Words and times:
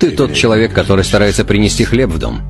Ты 0.00 0.12
тот 0.12 0.32
человек, 0.32 0.72
который 0.72 1.04
старается 1.04 1.44
принести 1.44 1.84
хлеб 1.84 2.08
в 2.08 2.18
дом. 2.18 2.40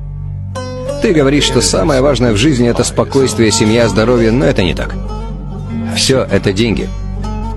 Ты 1.01 1.11
говоришь, 1.11 1.43
что 1.43 1.59
самое 1.59 1.99
важное 1.99 2.31
в 2.31 2.37
жизни 2.37 2.69
это 2.69 2.85
спокойствие, 2.85 3.51
семья, 3.51 3.89
здоровье, 3.89 4.31
но 4.31 4.45
это 4.45 4.63
не 4.63 4.73
так. 4.73 4.95
Все 5.97 6.21
это 6.21 6.53
деньги. 6.53 6.87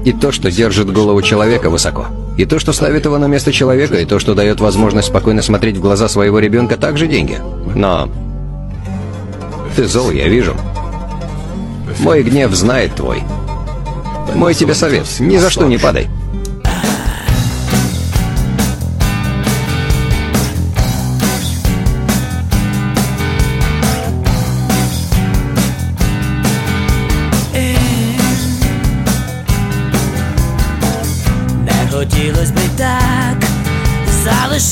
И 0.04 0.12
то, 0.12 0.33
что 0.33 0.51
держит 0.51 0.93
голову 0.93 1.22
человека 1.22 1.71
высоко. 1.71 2.07
И 2.37 2.45
то, 2.45 2.59
что 2.59 2.72
ставит 2.72 3.04
его 3.04 3.19
на 3.19 3.27
место 3.27 3.53
человека, 3.53 3.95
и 3.95 4.04
то, 4.04 4.19
что 4.19 4.35
дает 4.35 4.61
возможность 4.61 5.09
спокойно 5.09 5.43
смотреть 5.43 5.76
в 5.76 5.80
глаза 5.80 6.08
своего 6.08 6.40
ребенка, 6.40 6.76
также 6.76 7.06
деньги. 7.06 7.38
Но 7.76 8.11
ты 9.76 9.87
зол, 9.87 10.11
я 10.11 10.26
вижу. 10.26 10.56
Мой 12.01 12.24
гнев 12.24 12.53
знает 12.53 12.97
твой. 12.97 13.22
Мой 14.35 14.54
тебе 14.54 14.74
совет, 14.74 15.06
ни 15.21 15.37
за 15.37 15.51
что 15.51 15.67
не 15.67 15.79
падай. 15.79 16.09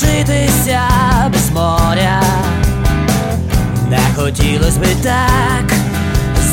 Залишитися 0.03 0.81
без 1.33 1.51
моря, 1.51 2.21
не 3.89 3.99
хотілось 4.15 4.77
би 4.77 4.87
так 5.03 5.73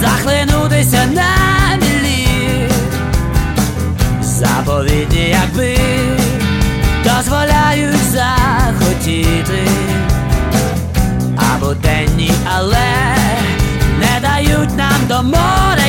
захлинутися 0.00 1.06
на 1.06 1.76
мілі, 1.76 2.68
заповіді, 4.22 5.36
якби 5.42 5.78
дозволяють 7.04 7.96
захотіти, 8.12 9.68
або 11.36 11.74
денні, 11.74 12.32
але 12.56 13.16
не 14.00 14.20
дають 14.28 14.76
нам 14.76 15.06
до 15.08 15.22
моря 15.22 15.79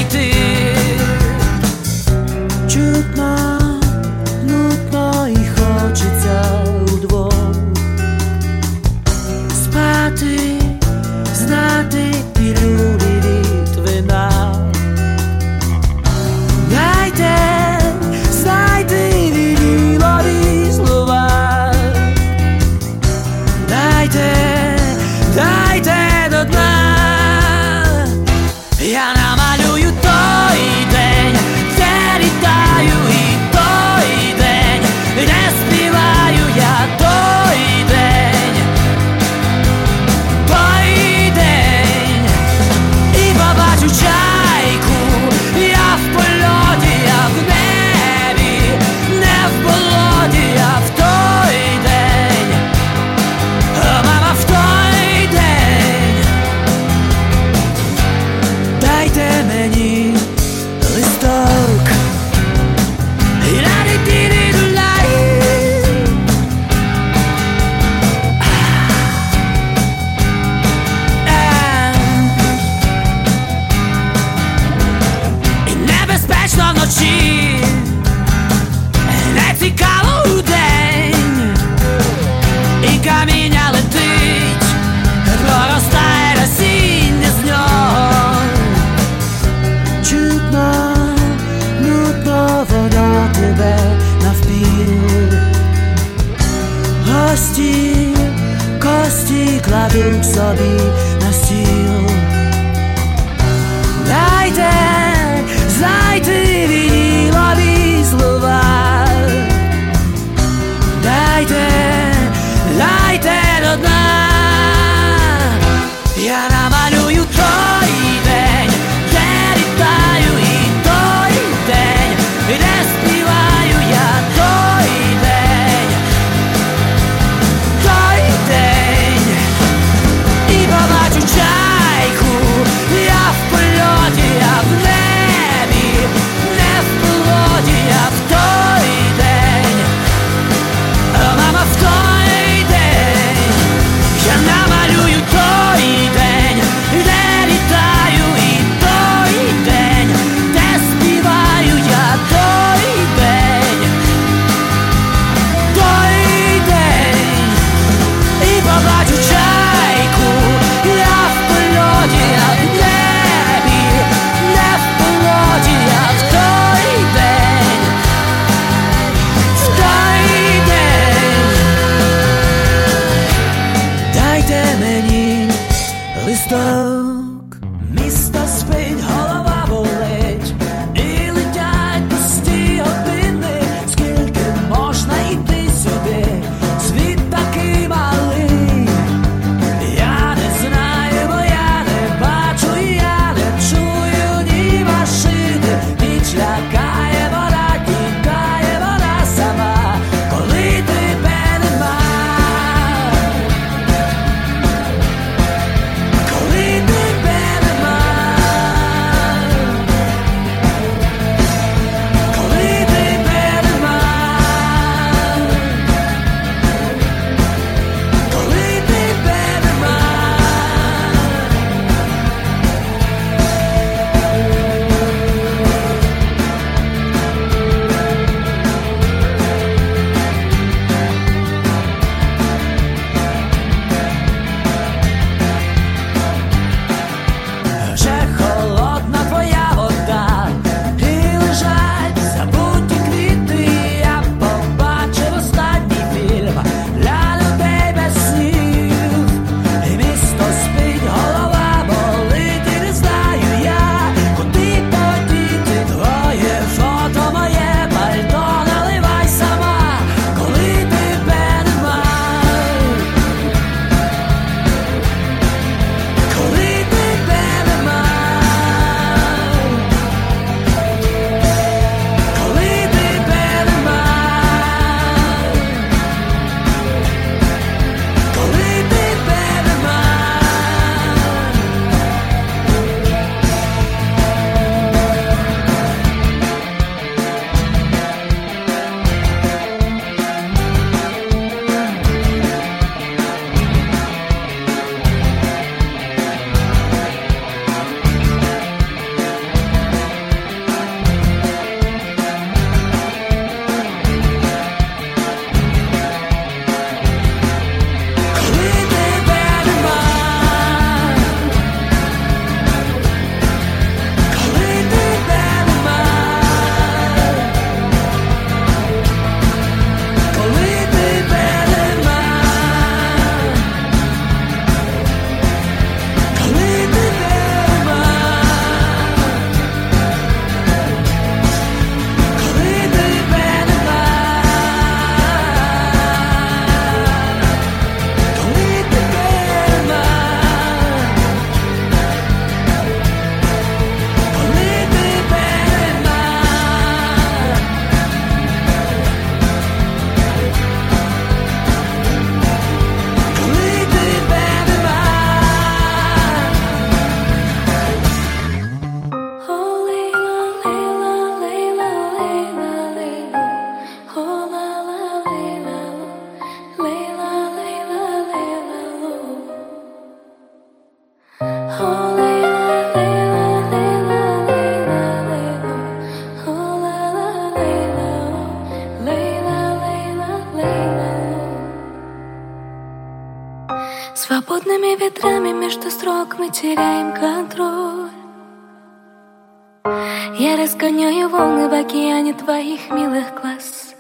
океане 392.32 392.34
твоих 392.34 392.90
милых 392.92 393.42
глаз. 393.42 393.96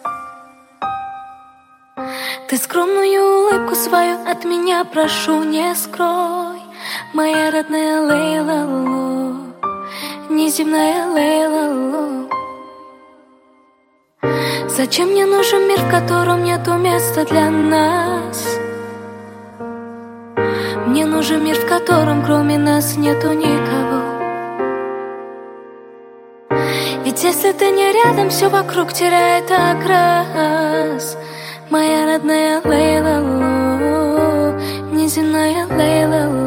Ты 2.50 2.58
скромную 2.58 3.22
улыбку 3.22 3.76
свою 3.76 4.16
от 4.28 4.46
меня 4.46 4.84
прошу 4.84 5.44
не 5.44 5.74
скрой. 5.76 6.60
Моя 7.14 7.52
родная 7.52 8.02
Лейла 8.02 8.66
Лу 8.66 9.36
Неземная 10.30 11.08
Лейла 11.08 11.74
Лу 11.74 12.30
Зачем 14.70 15.10
мне 15.10 15.26
нужен 15.26 15.68
мир, 15.68 15.80
в 15.80 15.92
котором 15.92 16.44
нету 16.44 16.74
места 16.74 17.26
для 17.26 17.50
нас? 17.50 18.58
Мне 20.88 21.06
нужен 21.06 21.44
мир, 21.44 21.56
в 21.56 21.68
котором 21.68 22.24
кроме 22.26 22.58
нас 22.58 22.98
нету 22.98 23.34
никого 23.34 24.01
если 27.44 27.58
ты 27.58 27.72
не 27.72 27.92
рядом, 27.92 28.30
все 28.30 28.50
вокруг 28.50 28.94
теряет 28.94 29.50
окрас. 29.50 31.18
Моя 31.72 32.06
родная 32.06 32.62
Лейла 32.64 33.18
Лу, 33.20 34.96
неземная 34.96 35.66
Лейла 35.66 36.30
Лу 36.30 36.41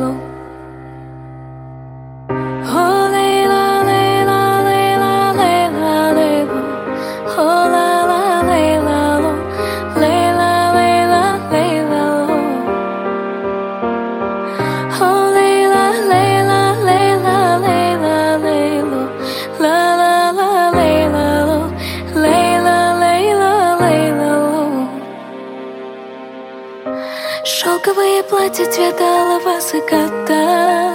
платье 28.44 28.66
цвета 28.66 29.40
заката 29.60 30.92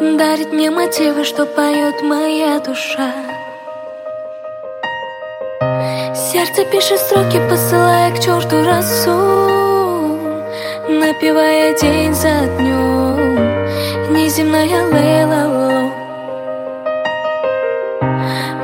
Дарит 0.00 0.52
мне 0.52 0.70
мотивы, 0.70 1.24
что 1.24 1.44
поет 1.44 2.02
моя 2.02 2.58
душа. 2.60 3.12
Сердце 6.14 6.64
пишет 6.72 6.98
строки, 7.00 7.38
посылая 7.50 8.10
к 8.12 8.20
черту 8.20 8.64
росу 8.64 10.16
Напивая 10.88 11.76
день 11.76 12.14
за 12.14 12.46
днем. 12.56 14.14
Неземная 14.14 14.86
Лейла 14.92 15.92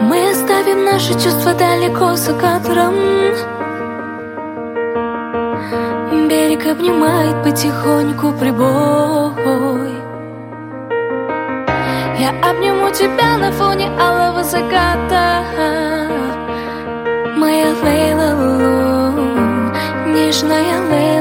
Мы 0.00 0.30
оставим 0.30 0.84
наши 0.84 1.12
чувства 1.12 1.52
далеко 1.52 2.14
за 2.14 2.32
кадром 2.32 3.53
Берег 6.54 6.66
обнимает 6.68 7.42
потихоньку 7.42 8.30
прибой. 8.38 9.90
Я 12.16 12.30
обниму 12.48 12.90
тебя 12.90 13.38
на 13.38 13.50
фоне 13.50 13.90
алого 13.98 14.44
заката. 14.44 15.42
Моя 17.36 17.74
Лейла 17.82 18.34
Лу, 18.38 20.12
нежная 20.12 20.80
Лейла 20.90 21.13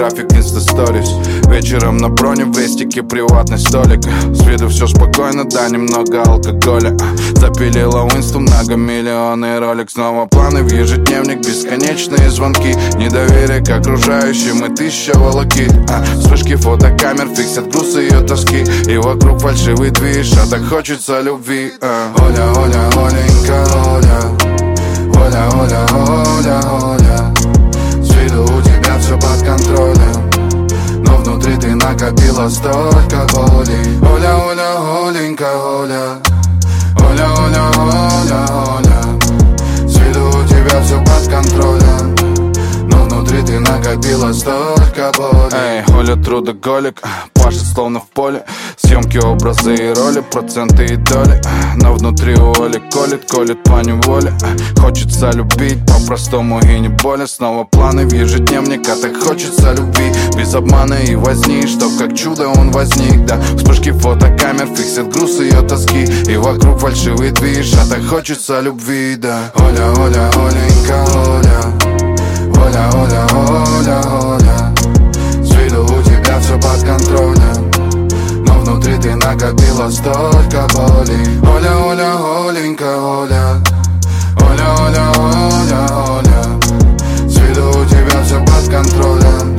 график 0.00 0.32
инста-сторис 0.32 1.10
Вечером 1.46 1.98
на 1.98 2.08
броне 2.08 2.46
в 2.46 2.58
рестике 2.58 3.02
приватный 3.02 3.58
столик. 3.58 4.00
С 4.32 4.46
виду 4.46 4.68
все 4.68 4.86
спокойно, 4.86 5.44
да, 5.44 5.68
немного 5.68 6.22
алкоголя. 6.22 6.96
Запилила 7.34 8.04
Уинстон 8.04 8.44
многомиллионный 8.44 9.58
ролик. 9.58 9.90
Снова 9.90 10.24
планы 10.24 10.62
в 10.62 10.72
ежедневник, 10.72 11.40
бесконечные 11.40 12.30
звонки. 12.30 12.74
Недоверие 12.96 13.62
к 13.62 13.68
окружающим 13.68 14.64
и 14.64 14.74
тысяча 14.74 15.18
волоки. 15.18 15.68
А, 15.90 16.02
Вспышки 16.18 16.56
фотокамер 16.56 17.34
фиксят 17.34 17.70
груз 17.70 17.94
ее 17.96 18.20
тоски. 18.20 18.64
И 18.88 18.96
вокруг 18.96 19.40
фальшивый 19.40 19.90
движ, 19.90 20.32
а 20.32 20.48
так 20.48 20.64
хочется 20.66 21.20
любви. 21.20 21.72
А. 21.82 22.10
Оля, 22.16 22.46
Оля, 22.58 22.88
Оленька, 22.96 23.66
Оля. 23.86 24.20
Оля, 25.20 25.48
Оля, 25.58 25.86
Оля, 25.92 26.60
Оля 26.70 27.39
под 29.20 29.42
контролем. 29.42 30.30
Но 31.04 31.16
внутри 31.16 31.56
ты 31.56 31.74
накопила 31.74 32.48
столько 32.48 33.26
боли. 33.32 33.78
Оля, 34.02 34.36
Оля, 34.36 35.08
Оленька, 35.08 35.48
Оля. 35.56 36.18
Оля, 36.96 37.28
Оля, 37.38 37.62
Оля, 37.76 38.46
Оля. 38.76 39.88
С 39.88 39.96
виду 39.98 40.28
у 40.28 40.44
тебя 40.46 40.80
все 40.82 40.98
под 41.04 41.28
контролем 41.28 42.19
Внутри 43.30 43.46
ты 43.46 43.60
накопила 43.60 44.32
столько 44.32 45.12
боли 45.16 45.54
Эй, 45.54 45.84
Оля 45.96 46.16
трудоголик, 46.16 47.00
пашет 47.32 47.64
словно 47.64 48.00
в 48.00 48.08
поле. 48.08 48.42
Съемки, 48.76 49.18
образы 49.18 49.72
и 49.72 49.94
роли, 49.94 50.20
проценты 50.20 50.86
и 50.86 50.96
доли. 50.96 51.40
Но 51.76 51.94
внутри 51.94 52.34
у 52.34 52.50
Оли 52.60 52.82
колет, 52.90 53.30
колет 53.30 53.62
по 53.62 53.80
неволе. 53.82 54.32
Хочется 54.80 55.30
любить 55.30 55.78
по-простому 55.86 56.58
и 56.58 56.80
не 56.80 56.88
более. 56.88 57.28
Снова 57.28 57.62
планы 57.62 58.04
в 58.04 58.12
ежедневник, 58.12 58.88
а 58.88 58.96
так 58.96 59.16
хочется 59.22 59.74
любви. 59.74 60.12
Без 60.36 60.52
обмана 60.56 60.94
и 60.94 61.14
возни, 61.14 61.68
чтоб 61.68 61.96
как 61.98 62.16
чудо 62.16 62.48
он 62.48 62.72
возник, 62.72 63.26
да 63.26 63.40
Вспышки 63.56 63.92
фотокамер 63.92 64.66
фиксят 64.74 65.08
груз 65.08 65.38
ее 65.38 65.62
тоски. 65.62 66.04
И 66.26 66.36
вокруг 66.36 66.80
фальшивый 66.80 67.30
движ, 67.30 67.74
а 67.74 67.88
так 67.88 68.04
хочется 68.04 68.60
любви, 68.60 69.14
да 69.14 69.52
Оля, 69.54 69.92
Оля, 69.92 70.30
Оленька, 70.34 71.06
Оля 71.14 71.89
Оля, 72.70 72.88
Оля, 72.94 73.26
Оля, 73.32 74.00
Оля 74.22 74.74
С 75.42 75.52
виду 75.56 75.82
у 75.82 76.02
тебя 76.02 76.38
все 76.38 76.54
под 76.54 76.84
контролем 76.84 77.70
Но 78.46 78.60
внутри 78.60 78.96
ты 78.96 79.16
накопила 79.16 79.90
столько 79.90 80.68
боли 80.72 81.18
Оля, 81.52 81.76
Оля, 81.76 82.48
Оленька, 82.48 82.96
Оля 82.96 83.60
Оля, 84.36 84.68
Оля, 84.78 85.12
Оля, 85.18 85.80
Оля 86.12 87.28
С 87.28 87.38
виду 87.38 87.70
у 87.70 87.84
тебя 87.86 88.22
все 88.24 88.38
под 88.44 88.68
контролем 88.68 89.56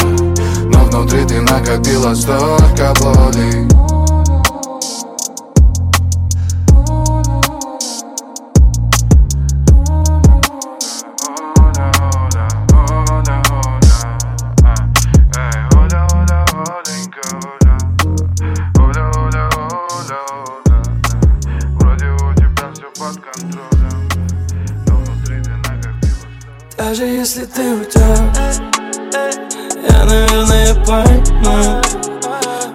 Но 0.71 0.85
внутри 0.85 1.25
ты 1.25 1.41
накопила 1.41 2.13
столько 2.13 2.93
боли 3.01 3.67
Даже 27.01 27.13
если 27.13 27.45
ты 27.45 27.61
уйдешь 27.61 28.61
Я, 29.89 30.03
наверное, 30.05 30.75
пойму 30.85 31.81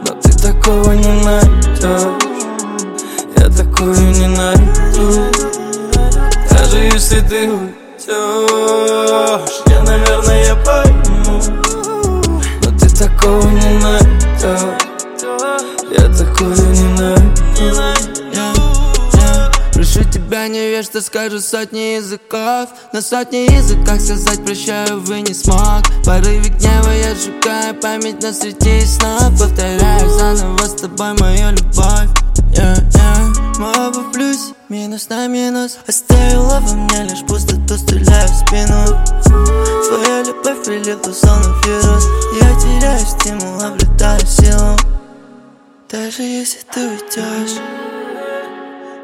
Но 0.05 0.15
ты 0.21 0.33
такого 0.33 0.91
не 0.95 1.13
найдешь 1.23 2.25
Я 3.37 3.49
такую 3.49 3.95
не 3.95 4.27
найду 4.27 5.31
Даже 6.51 6.79
если 6.79 7.21
ты 7.21 7.51
уйдешь 7.53 7.77
Я, 9.69 9.83
наверное, 9.85 10.46
тебя, 20.07 20.49
не 20.49 20.83
ты 20.83 21.01
скажешь 21.01 21.45
сотни 21.45 21.97
языков. 21.97 22.71
На 22.93 23.03
сотни 23.03 23.51
языках 23.53 24.01
сказать 24.01 24.45
прощаю, 24.45 25.01
вы 25.01 25.21
не 25.21 25.35
смог. 25.35 25.83
Порыве 26.05 26.49
гнева 26.51 26.91
я 26.91 27.15
сжигаю 27.15 27.75
память 27.81 28.23
на 28.23 28.33
среди 28.33 28.81
снов. 28.83 29.39
Повторяю 29.39 30.11
заново 30.11 30.65
с 30.65 30.75
тобой 30.75 31.13
мою 31.19 31.51
любовь. 31.51 32.09
Yeah, 32.53 32.77
yeah. 32.91 33.47
Мы 33.59 33.71
оба 33.71 34.01
в 34.01 34.13
плюсе, 34.13 34.55
минус 34.69 35.09
на 35.09 35.27
минус. 35.27 35.79
Оставила 35.87 36.61
во 36.61 36.75
мне 36.75 37.05
лишь 37.05 37.25
пустоту, 37.27 37.77
стреляю 37.77 38.29
в 38.29 38.37
спину. 38.37 39.05
Твоя 39.89 40.23
любовь 40.23 40.65
прилипла 40.65 41.13
словно 41.13 41.55
вирус. 41.65 42.07
Я 42.41 42.61
теряю 42.61 43.07
стимул, 43.07 43.63
обретаю 43.63 44.21
силу. 44.27 44.77
Даже 45.91 46.23
если 46.23 46.61
ты 46.73 46.81
уйдешь 46.81 47.61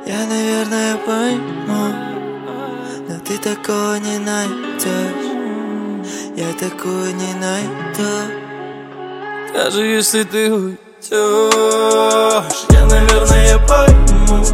Я, 0.04 0.26
наверное, 0.26 0.97
пойму 1.06 1.94
Но 3.09 3.18
ты 3.25 3.38
такого 3.38 3.97
не 3.99 4.18
найдешь. 4.18 4.82
Я 6.37 6.52
такую 6.54 7.14
не 7.14 7.35
найду. 7.35 8.32
Даже 9.54 9.87
если 9.87 10.25
ты 10.25 10.52
уйдешь. 10.52 10.78
Я, 12.71 12.85
наверное, 12.87 13.59
пойму 13.68 14.44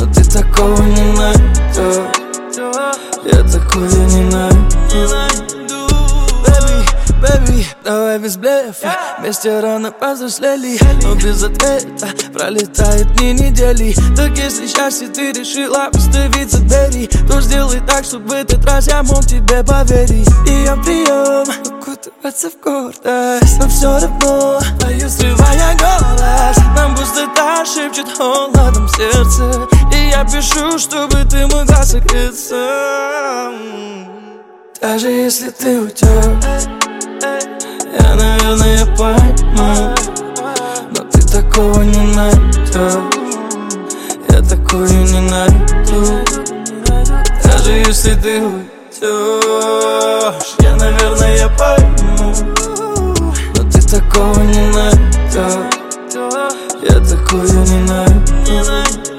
Но 0.00 0.12
ты 0.12 0.24
такого 0.24 0.82
не 0.82 1.12
найдешь. 1.16 2.10
Я 3.24 3.42
такую 3.44 4.06
не 4.08 4.22
найду 4.30 5.53
Baby, 7.24 7.64
давай 7.82 8.18
без 8.18 8.36
блефа. 8.36 8.92
Вместе 9.18 9.60
рано 9.60 9.90
повзрослели 9.90 10.78
Но 11.02 11.14
без 11.14 11.42
ответа. 11.42 12.08
Пролетают 12.34 13.14
дни 13.14 13.32
недели. 13.32 13.94
Так 14.14 14.36
если 14.36 14.66
счастье 14.66 15.08
ты 15.08 15.32
решила 15.32 15.86
остановиться 15.86 16.58
двери 16.58 17.06
То 17.26 17.40
сделай 17.40 17.80
так, 17.80 18.04
чтобы 18.04 18.34
этот 18.34 18.62
раз 18.66 18.88
я 18.88 19.02
мог 19.02 19.24
тебе 19.24 19.64
поверить. 19.64 20.28
И 20.46 20.64
я 20.64 20.76
прием 20.76 21.48
Укутываться 21.78 22.50
в 22.50 22.62
гордость 22.62 23.58
Но 23.58 23.68
все 23.70 23.98
равно. 24.00 24.60
Боюсь, 24.82 25.12
срывая 25.12 25.78
голос 25.78 26.56
Нам 26.76 26.94
пустота 26.94 27.64
шепчет 27.64 28.06
холодом 28.18 28.86
сердце 28.88 29.66
И 29.94 30.10
я 30.10 30.24
пишу, 30.24 30.78
чтобы 30.78 31.24
ты 31.24 31.46
могла 31.46 31.84
согреться 31.84 33.50
Даже 34.80 35.08
если 35.08 35.50
ты 35.50 35.80
уйдешь 35.80 36.66
Я, 38.00 38.14
наверное, 38.14 38.84
пойму 38.96 39.94
Но 40.90 41.04
ты 41.10 41.22
такого 41.22 41.82
не 41.82 42.14
найдешь 42.14 42.94
Я 44.28 44.42
такую 44.42 44.88
не 44.88 45.20
найду. 45.20 46.24
Даже 47.44 47.72
если 47.72 48.14
ты 48.14 48.42
уйдешь 48.42 48.64
Я, 50.58 50.76
наверное, 50.76 51.48
пойму. 51.56 52.34
Но 53.56 53.70
ты 53.70 53.80
такого 53.80 54.40
не 54.40 54.72
найдешь 54.72 55.72
Я 56.82 57.00
такую 57.00 57.48
не 57.64 57.80
найду 57.88 59.13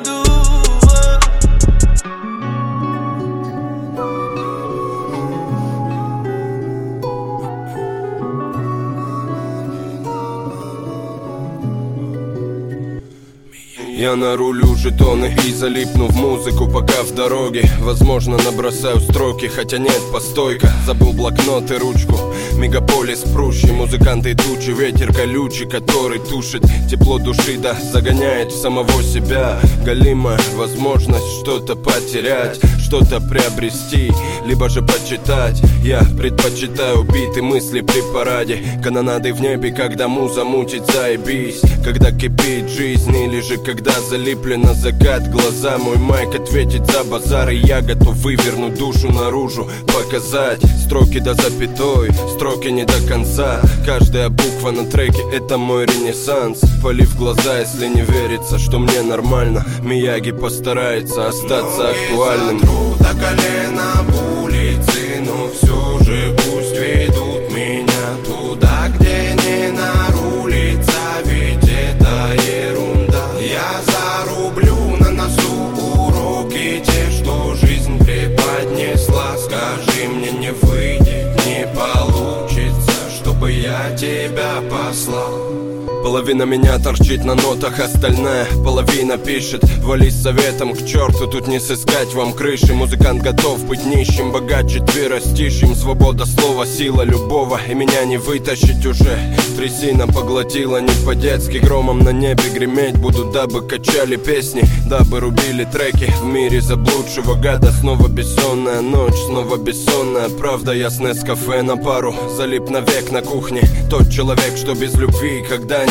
Я 13.98 14.18
нарулю 14.18 14.76
жетоны 14.76 15.34
и 15.48 15.54
залипну 15.54 16.08
в 16.08 16.18
музыку, 16.18 16.68
пока 16.68 17.02
в 17.04 17.16
дороге. 17.16 17.70
Возможно, 17.80 18.38
набросаю 18.38 19.00
строки, 19.00 19.46
хотя 19.46 19.78
нет, 19.78 20.02
постойка. 20.12 20.70
Забыл 20.86 21.14
блокнот 21.14 21.72
и 21.72 21.76
ручку 21.76 22.35
Мегаполис 22.58 23.20
прущий, 23.20 23.72
музыканты 23.72 24.34
тучи 24.34 24.70
Ветер 24.70 25.14
колючий, 25.14 25.68
который 25.68 26.20
тушит. 26.20 26.64
Тепло 26.90 27.20
души 27.20 27.58
Да 27.58 27.76
загоняет 27.92 28.52
в 28.52 28.62
самого 28.62 29.04
себя. 29.04 29.60
Галимая 29.84 30.40
возможность 30.56 31.42
что-то 31.42 31.76
потерять 31.76 32.60
Что-то 32.80 33.20
приобрести, 33.20 34.12
либо 34.46 34.70
же 34.70 34.82
почитать. 34.82 35.62
Я 35.84 36.02
предпочитаю 36.18 37.04
биты 37.04 37.42
мысли 37.42 37.82
при 37.82 38.02
параде 38.14 38.64
Канонады 38.82 39.34
в 39.34 39.42
небе, 39.42 39.72
когда 39.72 40.08
муза 40.08 40.46
мутит, 40.46 40.86
заебись. 40.86 41.62
Когда 41.84 42.12
кипит 42.12 42.70
жизнь 42.70 43.16
или 43.16 43.42
же 43.42 43.58
когда 43.58 44.00
залипли 44.00 44.56
на 44.56 44.74
закат 44.74 45.30
глаза 45.30 45.78
Мой 45.78 45.98
майк 45.98 46.34
ответит 46.36 46.86
за 46.88 47.04
базар 47.04 47.50
И 47.50 47.58
я 47.58 47.82
готов 47.82 48.16
вывернуть 48.16 48.80
душу 48.80 49.12
наружу 49.12 49.70
Показать 49.88 50.64
строки 50.86 51.20
до 51.20 51.34
запятой 51.34 52.12
Строки 52.34 52.45
не 52.76 52.86
до 52.86 53.00
конца. 53.08 53.62
Каждая 53.86 54.30
буква 54.30 54.72
на 54.72 54.86
треке 54.86 55.22
это 55.34 55.58
мой 55.58 55.86
ренессанс. 55.86 56.62
Полив 56.84 57.18
глаза, 57.18 57.60
если 57.60 57.88
не 57.88 58.02
верится, 58.02 58.60
что 58.60 58.80
мне 58.80 59.02
нормально. 59.02 59.66
Мияги 59.82 60.32
постарается 60.32 61.28
остаться 61.28 61.90
актуальным. 61.90 62.60
До 63.00 63.10
колена 63.14 64.06
в 64.08 64.44
улице, 64.44 65.24
но 65.26 65.50
все 65.50 66.04
же 66.04 66.15
тебя 84.96 85.12
послал. 85.12 85.25
Половина 86.06 86.44
меня 86.44 86.78
торчит 86.78 87.26
на 87.26 87.34
нотах, 87.34 87.80
остальная 87.80 88.46
половина 88.64 89.18
пишет. 89.18 89.64
Вали 89.80 90.12
с 90.12 90.22
советом 90.22 90.74
к 90.74 90.86
черту, 90.86 91.26
тут 91.26 91.48
не 91.48 91.60
сыскать 91.60 92.14
вам 92.14 92.34
крыши. 92.34 92.76
Музыкант 92.76 93.24
готов 93.24 93.66
быть 93.66 93.84
нищим, 93.88 94.32
богаче 94.32 94.84
растишим. 95.10 95.74
Свобода 95.74 96.28
слова, 96.28 96.68
сила 96.68 97.02
любого, 97.02 97.60
и 97.68 97.74
меня 97.74 98.06
не 98.06 98.18
вытащить 98.18 98.86
уже. 98.86 99.18
Трясина 99.58 100.06
поглотила 100.06 100.82
не 100.82 101.06
по-детски 101.06 101.58
Громом 101.58 102.00
на 102.00 102.10
небе 102.10 102.44
греметь 102.54 102.98
буду, 102.98 103.32
дабы 103.32 103.62
качали 103.62 104.18
песни 104.18 104.64
Дабы 104.90 105.22
рубили 105.22 105.64
треки. 105.64 106.12
В 106.22 106.26
мире 106.26 106.60
заблудшего 106.62 107.36
гада 107.36 107.72
Снова 107.72 108.08
бессонная 108.10 108.82
ночь, 108.82 109.16
снова 109.28 109.56
бессонная 109.58 110.30
правда. 110.30 110.74
Ясное 110.74 111.14
с 111.14 111.24
кафе 111.24 111.62
на 111.62 111.78
пару, 111.78 112.14
залип 112.36 112.70
навек 112.70 113.12
на 113.12 113.22
кухне. 113.22 113.62
Тот 113.90 114.12
человек, 114.12 114.58
что 114.58 114.76
без 114.76 114.94
любви 114.96 115.42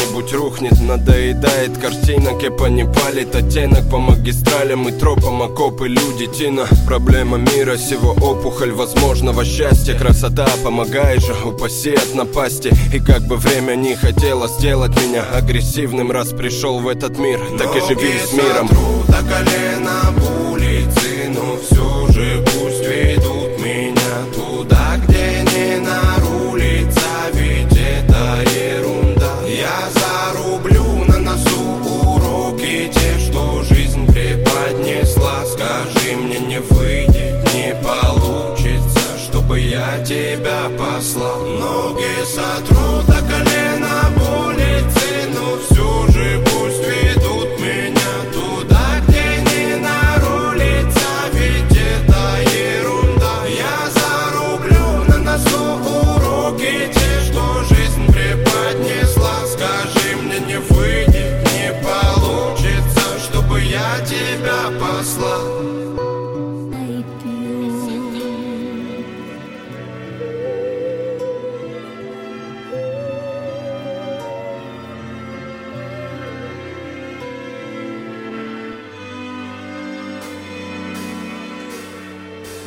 когда-нибудь 0.05 0.33
рухнет 0.33 0.81
Надоедает 0.81 1.79
картина, 1.79 2.39
кепа 2.39 2.67
не 2.67 2.85
палит 2.85 3.35
Оттенок 3.35 3.89
по 3.91 3.99
магистралям 3.99 4.89
и 4.89 4.93
тропам 4.93 5.43
окопы 5.43 5.89
люди 5.89 6.27
Тина, 6.27 6.67
проблема 6.87 7.39
мира 7.39 7.77
сего 7.77 8.13
опухоль 8.13 8.73
возможного 8.73 9.45
счастья. 9.45 9.95
Красота, 9.95 10.49
помогай 10.63 11.21
же, 11.21 11.35
упаси 11.45 11.95
от 11.95 12.15
напасти. 12.15 12.73
И 12.93 12.99
как 12.99 13.23
бы 13.23 13.37
время 13.37 13.75
не 13.75 13.95
хотело 13.95 14.49
сделать 14.49 14.93
меня 15.01 15.23
агрессивным 15.23 16.11
Раз 16.11 16.31
пришел 16.31 16.79
в 16.79 16.89
этот 16.89 17.19
мир, 17.19 17.41
так 17.59 17.75
и 17.77 17.81
живи 17.81 18.13
с 18.19 18.33
миром. 18.33 18.69
Сотру 18.69 19.05
до 19.09 19.19
колена 19.29 20.13
в 20.17 20.53
улице, 20.53 21.29
но 21.29 21.57
все 21.57 22.13
же 22.13 22.45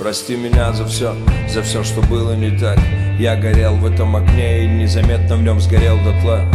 Прости 0.08 0.38
меня 0.38 0.72
за 0.72 0.86
все, 0.86 1.14
за 1.50 1.62
все, 1.64 1.84
что 1.84 2.02
было 2.02 2.34
не 2.34 2.58
так. 2.58 2.80
Я 3.20 3.36
горел 3.36 3.76
в 3.76 3.86
этом 3.86 4.16
окне 4.16 4.64
и 4.64 4.66
незаметно 4.66 5.36
в 5.36 5.42
нем 5.42 5.60
сгорел 5.60 5.98
дотла 5.98 6.46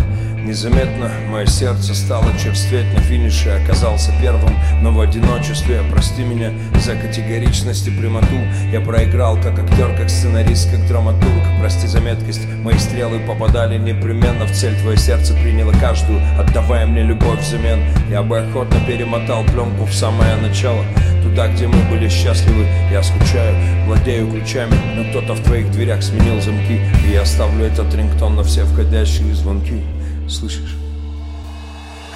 Незаметно 0.44 1.08
мое 1.30 1.46
сердце 1.46 1.94
стало 1.94 2.26
черстветь 2.36 2.92
на 2.94 3.00
финише 3.00 3.50
Оказался 3.50 4.12
первым, 4.20 4.52
но 4.80 4.90
в 4.90 5.00
одиночестве 5.00 5.82
Прости 5.92 6.24
меня 6.24 6.52
за 6.80 6.96
категоричность 6.96 7.86
и 7.86 7.92
прямоту 7.92 8.40
Я 8.72 8.80
проиграл 8.80 9.36
как 9.36 9.60
актер, 9.60 9.96
как 9.96 10.10
сценарист, 10.10 10.68
как 10.68 10.84
драматург. 10.88 11.42
Прости 11.60 11.86
за 11.86 12.00
меткость, 12.00 12.44
мои 12.64 12.76
стрелы 12.76 13.20
попадали 13.20 13.78
непременно 13.78 14.44
в 14.46 14.50
цель. 14.50 14.76
Твое 14.80 14.96
сердце 14.96 15.34
приняло 15.34 15.72
каждую, 15.80 16.20
отдавая 16.36 16.86
мне 16.86 17.04
любовь 17.04 17.40
взамен. 17.40 17.78
Я 18.10 18.24
бы 18.24 18.40
охотно 18.40 18.80
перемотал 18.84 19.44
пленку 19.44 19.84
в 19.84 19.94
самое 19.94 20.34
начало 20.36 20.84
Туда, 21.22 21.46
где 21.46 21.68
мы 21.68 21.78
были 21.88 22.08
счастливы, 22.08 22.66
я 22.90 23.04
скучаю 23.04 23.54
Владею 23.86 24.28
ключами, 24.28 24.74
но 24.96 25.08
кто-то 25.10 25.34
в 25.34 25.44
твоих 25.44 25.70
дверях 25.70 26.02
сменил 26.02 26.40
замки. 26.40 26.80
И 27.06 27.12
я 27.12 27.22
оставлю 27.22 27.64
этот 27.64 27.94
рингтон 27.94 28.34
на 28.34 28.42
все 28.42 28.64
входящие 28.64 29.32
звонки 29.34 29.80
Слышишь? 30.28 30.76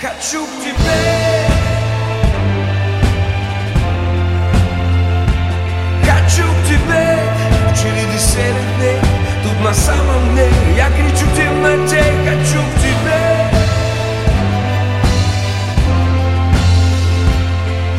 Хочу 0.00 0.44
к 0.44 0.50
тебе. 0.62 1.46
Хочу 6.02 6.42
к 6.42 6.66
тебе. 6.66 7.18
В 7.70 7.76
череде 7.76 8.18
серых 8.18 8.78
дней 8.78 8.98
Тут 9.42 9.64
на 9.64 9.74
самом 9.74 10.34
деле 10.34 10.52
Я 10.76 10.88
кричу 10.90 11.26
в 11.26 11.36
темноте. 11.36 12.02
Хочу 12.24 12.60
к 12.62 12.80
тебе. 12.80 13.20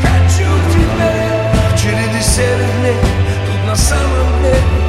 Хочу 0.01 0.49
к 0.49 0.71
тебе. 0.73 1.11
В 1.71 1.77
череде 1.77 2.21
серых 2.21 2.81
дней 2.81 2.97
Тут 3.45 3.67
на 3.67 3.75
самом 3.75 4.43
деле 4.43 4.57
Нет, 4.57 4.81
не 4.81 4.86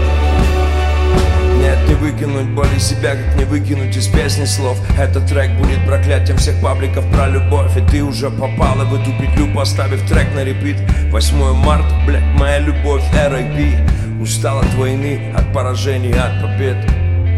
выкинуть 1.98 2.48
боль 2.48 2.74
из 2.76 2.88
себя, 2.88 3.14
как 3.16 3.36
не 3.36 3.44
выкинуть 3.44 3.96
из 3.96 4.06
песни 4.08 4.44
слов. 4.44 4.78
Этот 4.98 5.26
трек 5.26 5.50
будет 5.58 5.84
проклятием 5.86 6.38
всех 6.38 6.60
пабликов 6.60 7.04
про 7.10 7.28
любовь. 7.28 7.76
И 7.76 7.80
ты 7.80 8.02
уже 8.02 8.30
попала 8.30 8.84
в 8.84 8.94
эту 8.94 9.12
петлю, 9.20 9.52
поставив 9.54 10.06
трек 10.08 10.34
на 10.34 10.44
репит. 10.44 10.76
8 11.10 11.52
марта, 11.54 11.94
блядь, 12.06 12.24
моя 12.38 12.58
любовь, 12.58 13.02
R.I.P. 13.14 14.22
Устал 14.22 14.58
от 14.58 14.74
войны, 14.74 15.32
от 15.36 15.52
поражений, 15.52 16.12
от 16.12 16.42
побед 16.42 16.76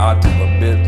А 0.00 0.18
ты 0.18 0.28
в 0.28 0.42
обед, 0.42 0.78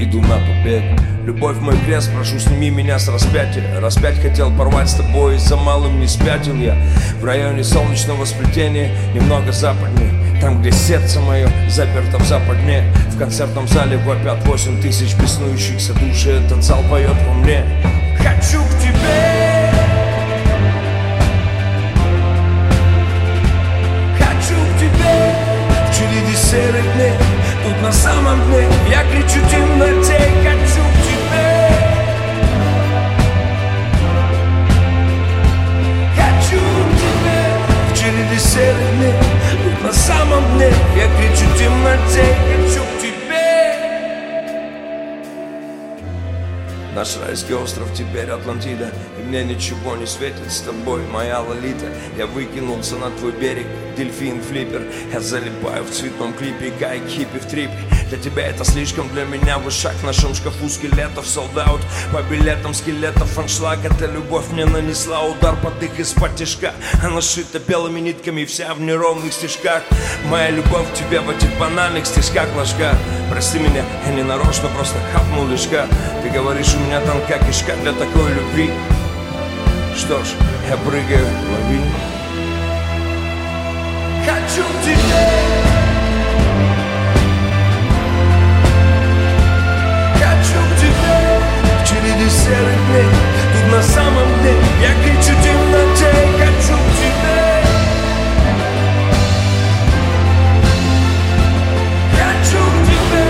иду 0.00 0.22
на 0.22 0.38
побед 0.38 0.82
Любовь 1.26 1.58
мой 1.58 1.76
крест, 1.84 2.10
прошу, 2.14 2.38
сними 2.38 2.70
меня 2.70 2.98
с 2.98 3.06
распятия. 3.08 3.78
Распять 3.80 4.18
хотел 4.18 4.50
порвать 4.56 4.88
с 4.88 4.94
тобой, 4.94 5.36
за 5.36 5.56
малым 5.56 6.00
не 6.00 6.06
спятил 6.06 6.54
я. 6.54 6.74
В 7.20 7.24
районе 7.26 7.62
солнечного 7.62 8.24
сплетения, 8.24 8.90
немного 9.12 9.52
западней 9.52 10.17
там, 10.40 10.60
где 10.60 10.72
сердце 10.72 11.20
мое 11.20 11.48
заперто 11.68 12.18
в 12.18 12.26
западне 12.26 12.84
В 13.10 13.18
концертном 13.18 13.66
зале 13.68 13.96
вопят 13.98 14.44
восемь 14.46 14.80
тысяч 14.80 15.14
беснующихся 15.14 15.94
души 15.94 16.30
Этот 16.30 16.62
зал 16.62 16.82
поет 16.90 17.16
во 17.26 17.34
мне. 17.34 17.64
Хочу 18.18 18.62
к 18.62 18.80
тебе. 18.80 19.70
Хочу 24.18 24.54
к 24.54 24.78
тебе. 24.80 25.34
В 25.88 25.94
череде 25.94 26.36
серых 26.36 26.94
дней 26.94 27.12
Тут 27.64 27.82
на 27.82 27.92
самом 27.92 28.40
дне. 28.46 28.66
Я 28.90 29.02
кричу 29.10 29.40
темноте 29.50 30.47
дне 40.58 40.72
Я 40.96 41.06
кричу 41.16 41.46
в 41.46 41.58
темноте 41.58 42.36
Хочу 42.48 42.82
к 42.82 43.00
тебе 43.00 43.74
Наш 46.94 47.16
райский 47.24 47.54
остров 47.54 47.88
теперь 47.94 48.30
Атлантида 48.30 48.92
И 49.18 49.22
мне 49.22 49.44
ничего 49.44 49.96
не 49.96 50.06
светит 50.06 50.50
с 50.50 50.60
тобой, 50.60 51.02
моя 51.06 51.40
лолита. 51.40 51.86
Я 52.16 52.26
выкинулся 52.26 52.96
на 52.96 53.10
твой 53.10 53.32
берег, 53.32 53.66
дельфин, 53.96 54.42
флиппер 54.42 54.82
Я 55.12 55.20
залипаю 55.20 55.84
в 55.84 55.90
цветном 55.90 56.32
клипе, 56.34 56.72
кайк, 56.78 57.06
хиппи 57.06 57.38
в 57.38 57.46
трипе 57.46 57.72
Для 58.08 58.18
тебя 58.18 58.46
это 58.46 58.64
слишком, 58.64 59.08
для 59.10 59.24
меня 59.24 59.58
вышаг 59.58 59.94
В 59.94 60.04
нашем 60.04 60.34
шкафу 60.34 60.68
скелетов, 60.68 61.26
солдат. 61.26 61.80
По 62.12 62.22
билетам 62.22 62.72
скелетов 62.72 63.38
аншлаг 63.38 63.84
Эта 63.84 64.06
любовь 64.06 64.46
мне 64.52 64.64
нанесла 64.64 65.22
удар 65.22 65.56
под 65.56 65.82
их 65.82 65.98
из-под 65.98 66.30
Она 67.02 67.20
шита 67.20 67.58
белыми 67.58 68.00
нитками, 68.00 68.44
вся 68.44 68.72
в 68.74 68.80
неровных 68.80 69.32
стежках. 69.32 69.82
Моя 70.26 70.50
любовь 70.50 70.86
к 70.90 70.94
тебе 70.94 71.20
в 71.20 71.30
этих 71.30 71.56
банальных 71.58 72.06
стежках 72.06 72.46
ложка. 72.56 72.96
Прости 73.30 73.58
меня, 73.58 73.84
я 74.06 74.12
не 74.12 74.22
нарочно, 74.22 74.68
просто 74.68 74.98
хапнул 75.12 75.46
лишка. 75.46 75.86
Ты 76.22 76.30
говоришь, 76.30 76.74
у 76.74 76.78
меня 76.78 77.00
тонка 77.00 77.38
кишка 77.46 77.74
для 77.82 77.92
такой 77.92 78.32
любви. 78.32 78.70
Что 79.96 80.22
ж, 80.22 80.28
я 80.68 80.76
прыгаю, 80.76 81.26
лови 81.50 81.80
Хочу 84.24 84.62
к 84.62 84.84
тебе 84.84 85.47
серых 92.48 92.80
дней 92.88 93.10
Тут 93.52 93.66
на 93.72 93.82
самом 93.82 94.28
деле 94.42 94.64
Я 94.80 94.92
кричу 95.02 95.34
темноте 95.42 96.10
Хочу 96.38 96.76
к 96.78 96.88
тебе 96.98 97.40
Хочу 102.16 102.60
к 102.72 102.78
тебе 102.88 103.26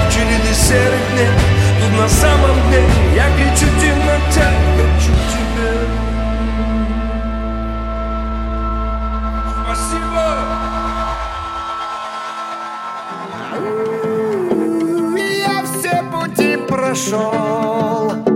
В 0.00 0.12
череде 0.12 0.54
серых 0.54 1.04
дней 1.12 1.32
Тут 1.80 1.92
на 2.00 2.08
самом 2.08 2.56
деле 2.70 2.88
Я 3.14 3.26
кричу 3.36 3.68
темноте 3.80 4.46
Хочу 4.76 5.12
к 5.12 5.22
тебе 5.32 5.72
Спасибо! 9.64 10.26
Прошел. 16.68 18.31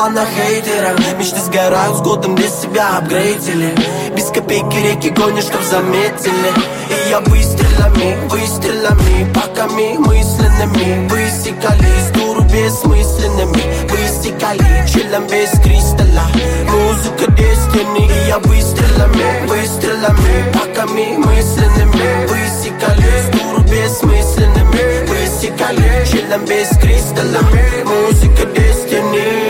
Плана 0.00 0.24
хейтером 0.24 0.96
Мечты 1.18 1.40
сгорают 1.40 1.98
с 1.98 2.00
годом 2.00 2.34
для 2.34 2.48
себя 2.48 2.96
апгрейдили. 2.96 3.74
Без 4.16 4.30
копейки 4.30 4.76
реки 4.76 5.10
гонишь, 5.10 5.44
чтоб 5.44 5.62
заметили. 5.62 6.50
И 6.88 7.10
я 7.10 7.20
выстрелами, 7.20 8.16
выстрелами 8.28 9.30
Паками 9.34 9.98
мысленными. 9.98 11.06
Высекали 11.08 11.90
из 11.98 12.10
дуру 12.12 12.42
бессмысленными. 12.44 13.62
Высекали 13.90 14.88
чилом 14.88 15.26
без 15.26 15.50
кристалла. 15.60 16.26
Музыка 16.70 17.30
Destiny 17.32 18.08
И 18.08 18.28
я 18.28 18.38
выстрелами, 18.38 19.46
выстрелами 19.48 20.52
Паками 20.54 21.16
мысленными. 21.18 22.26
Высекали 22.26 23.06
из 23.18 23.38
дуру 23.38 23.60
бессмысленными. 23.64 25.06
Высекали 25.10 26.06
чилом 26.10 26.46
без 26.46 26.68
кристалла. 26.78 27.42
Музыка 27.84 28.44
Destiny 28.54 29.49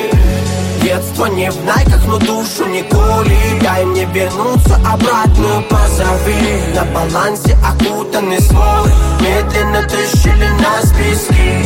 Детство 0.91 1.27
не 1.27 1.49
в 1.49 1.65
найках, 1.65 2.05
но 2.09 2.19
душу 2.19 2.67
не 2.67 2.83
кули. 2.83 3.39
Дай 3.63 3.85
мне 3.85 4.07
вернуться 4.07 4.75
обратно, 4.75 5.63
позови. 5.71 6.75
На 6.75 6.85
балансе 6.87 7.57
окутаны 7.65 8.41
свой 8.41 8.91
Медленно 9.21 9.83
тащили 9.85 10.49
нас 10.61 10.93
пески. 10.93 11.65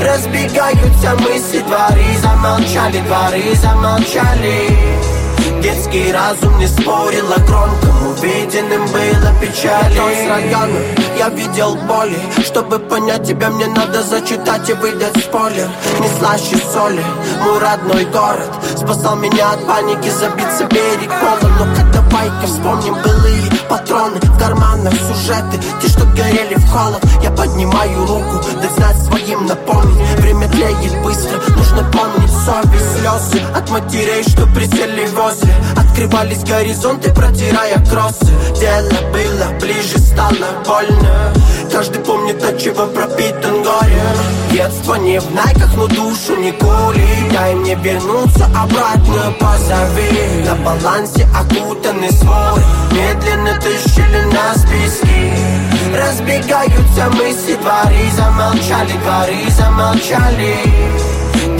Разбегаются 0.00 1.16
мысли, 1.16 1.64
дворы 1.66 2.16
замолчали 2.22 3.00
Дворы 3.00 3.56
замолчали 3.56 5.19
Детский 5.62 6.10
разум 6.10 6.58
не 6.58 6.66
спорил 6.66 7.30
о 7.32 7.38
громком 7.40 7.90
Увиденным 8.08 8.86
было 8.86 9.32
печали. 9.40 9.94
Я 9.94 10.24
с 10.24 10.28
района, 10.28 10.78
я 11.18 11.28
видел 11.28 11.76
боли. 11.86 12.18
Чтобы 12.44 12.78
понять 12.78 13.26
тебя, 13.26 13.50
мне 13.50 13.66
надо 13.66 14.02
зачитать 14.02 14.68
и 14.70 14.72
выдать 14.72 15.16
спойлер. 15.22 15.68
Не 16.00 16.08
слаще 16.18 16.56
соли, 16.72 17.04
мой 17.44 17.58
родной 17.58 18.04
город. 18.06 18.50
Спасал 18.76 19.16
меня 19.16 19.50
от 19.52 19.66
паники, 19.66 20.08
забиться 20.08 20.64
берег. 20.64 21.10
Полон 21.20 21.52
Но 21.58 21.74
когда 21.74 22.00
байка 22.10 22.46
вспомним 22.46 22.94
былые 22.94 23.50
патроны 23.68 24.18
В 24.20 24.38
карманах 24.38 24.94
сюжеты, 24.94 25.60
те, 25.80 25.88
что 25.88 26.04
горели 26.06 26.54
в 26.56 26.68
холод. 26.70 27.02
Я 27.22 27.30
поднимаю 27.30 28.00
руку, 28.06 28.40
дать 28.60 28.72
знать 28.72 28.98
своим 28.98 29.46
напомнить. 29.46 30.00
Время 30.18 30.48
тлеет 30.48 31.02
быстро, 31.02 31.38
нужно 31.56 31.84
помнить 31.92 32.32
совесть 32.44 32.98
Слезы 32.98 33.42
от 33.54 33.70
матерей, 33.70 34.22
что 34.22 34.46
присели 34.46 35.06
возле 35.14 35.49
Открывались 35.76 36.44
горизонты, 36.44 37.12
протирая 37.12 37.78
кроссы. 37.90 38.30
Дело 38.58 38.90
было 39.12 39.58
ближе, 39.60 39.98
стало 39.98 40.62
больно. 40.66 41.32
Каждый 41.72 42.00
помнит, 42.00 42.42
от 42.42 42.58
чего 42.58 42.86
пропитан 42.86 43.62
горем 43.62 44.40
Детство 44.50 44.94
не 44.96 45.20
в 45.20 45.34
найках, 45.34 45.76
но 45.76 45.86
душу 45.86 46.36
не 46.36 46.52
кури. 46.52 47.06
Дай 47.32 47.54
мне 47.54 47.74
вернуться 47.76 48.46
обратно, 48.46 49.32
позови. 49.38 50.44
На 50.44 50.54
балансе 50.56 51.28
окутаны 51.34 52.10
свой. 52.10 52.60
Медленно 52.92 53.54
тащили 53.60 54.24
нас 54.32 54.62
пески. 54.62 55.60
Разбегаются 55.94 57.10
мысли, 57.16 57.56
дворы 57.56 58.10
замолчали, 58.16 58.92
дворы 59.02 59.50
замолчали 59.50 61.09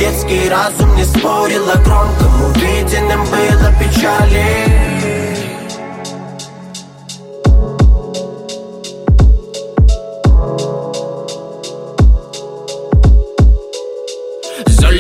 Детский 0.01 0.49
разум 0.49 0.97
не 0.97 1.05
спорил 1.05 1.69
о 1.69 1.77
громком 1.77 2.45
Увиденным 2.47 3.23
было 3.27 3.71
печали 3.79 4.90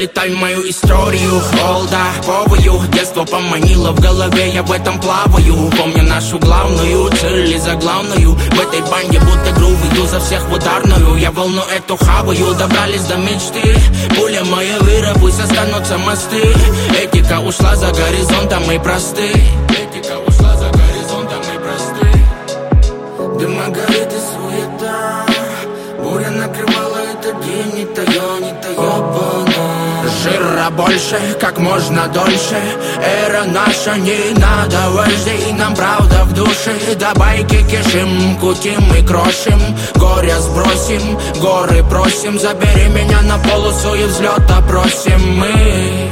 Залетай 0.01 0.31
мою 0.31 0.67
историю, 0.67 1.43
олдаповую 1.63 2.89
Детство 2.91 3.27
поманило 3.27 3.93
в 3.93 4.01
голове, 4.01 4.49
я 4.49 4.63
в 4.63 4.73
этом 4.73 4.99
плаваю. 4.99 5.71
Помню 5.77 6.05
нашу 6.05 6.39
главную 6.39 7.11
цель 7.11 7.55
и 7.55 7.59
заглавную 7.59 8.33
В 8.33 8.61
этой 8.61 8.81
банде 8.91 9.21
будто 9.21 9.53
грув, 9.57 9.77
иду 9.93 10.07
за 10.07 10.19
всех 10.21 10.49
в 10.49 10.55
ударную. 10.55 11.17
Я 11.17 11.31
волну 11.31 11.61
эту 11.77 11.99
хаваю, 11.99 12.55
добрались 12.55 13.05
до 13.05 13.17
мечты. 13.17 13.77
Пуля 14.17 14.43
моя 14.45 14.79
выра, 14.79 15.13
пусть 15.21 15.39
останутся 15.39 15.99
мосты. 15.99 16.55
Этика 16.99 17.41
ушла 17.41 17.77
за 17.77 17.93
горизонтом 17.93 18.73
и 18.73 18.79
просты 18.79 19.35
больше, 30.71 31.19
как 31.41 31.59
можно 31.59 32.09
дольше. 32.09 32.61
Эра 33.03 33.45
наша, 33.45 33.97
не 33.99 34.39
надо 34.39 34.91
вождей 34.91 35.53
Нам 35.53 35.75
правда 35.75 36.25
в 36.25 36.33
душе. 36.33 36.73
До 36.99 37.13
байки 37.19 37.63
кишим, 37.69 38.37
кутим 38.39 38.83
и 38.95 39.07
крошим 39.07 39.61
Горе 39.95 40.39
сбросим, 40.41 41.19
горы 41.41 41.85
просим. 41.89 42.39
Забери 42.39 42.89
меня 42.89 43.21
на 43.23 43.39
полосу 43.39 43.95
и 43.95 44.05
взлета 44.05 44.63
просим 44.69 45.39
мы 45.39 46.10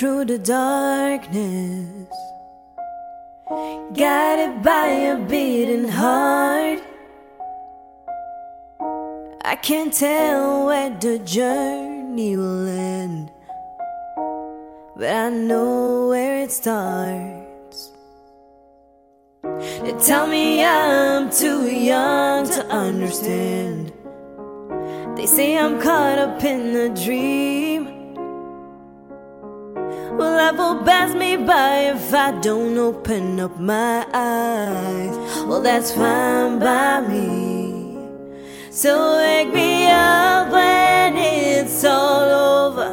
through 0.00 0.24
the 0.24 0.38
darkness, 0.38 2.16
guided 3.92 4.62
by 4.62 4.86
a 4.86 5.16
beating 5.28 5.86
heart. 5.86 6.80
I 9.44 9.56
can't 9.56 9.92
tell 9.92 10.64
where 10.64 10.88
the 10.88 11.18
journey 11.18 12.34
will 12.34 12.66
end, 12.66 13.30
but 14.96 15.14
I 15.14 15.28
know 15.28 16.08
where 16.08 16.44
it 16.44 16.50
starts. 16.50 17.39
They 19.90 19.98
tell 19.98 20.28
me 20.28 20.64
I'm 20.64 21.30
too 21.30 21.66
young 21.66 22.46
to 22.46 22.64
understand. 22.68 23.92
They 25.16 25.26
say 25.26 25.58
I'm 25.58 25.80
caught 25.80 26.16
up 26.16 26.44
in 26.44 26.76
a 26.76 26.94
dream. 26.94 28.14
Well, 30.16 30.36
life 30.36 30.56
will 30.56 30.84
pass 30.84 31.12
me 31.12 31.38
by 31.38 31.90
if 31.94 32.14
I 32.14 32.30
don't 32.40 32.78
open 32.78 33.40
up 33.40 33.58
my 33.58 34.06
eyes. 34.14 35.16
Well, 35.48 35.60
that's 35.60 35.90
fine 35.90 36.60
by 36.60 37.00
me. 37.00 37.98
So 38.70 39.16
wake 39.16 39.52
me 39.52 39.88
up 39.90 40.52
when 40.52 41.16
it's 41.16 41.82
all 41.84 42.30
over. 42.68 42.90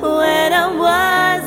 When 0.00 0.52
I'm 0.52 0.76
wiser 0.76 1.37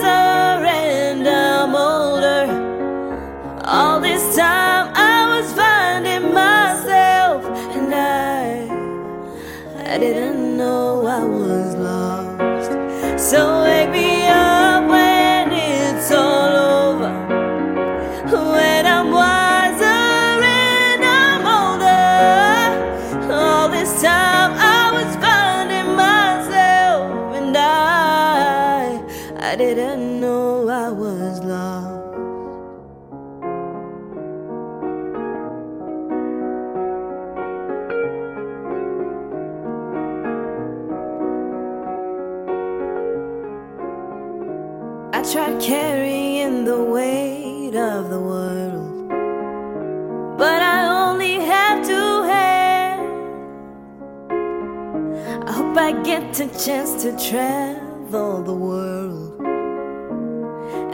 I 55.81 55.93
get 56.03 56.39
a 56.39 56.47
chance 56.63 57.01
to 57.01 57.11
travel 57.17 58.43
the 58.43 58.53
world. 58.53 59.41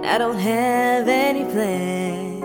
I 0.06 0.17
don't 0.17 0.39
have 0.39 1.10
any 1.10 1.43
plans. 1.43 2.41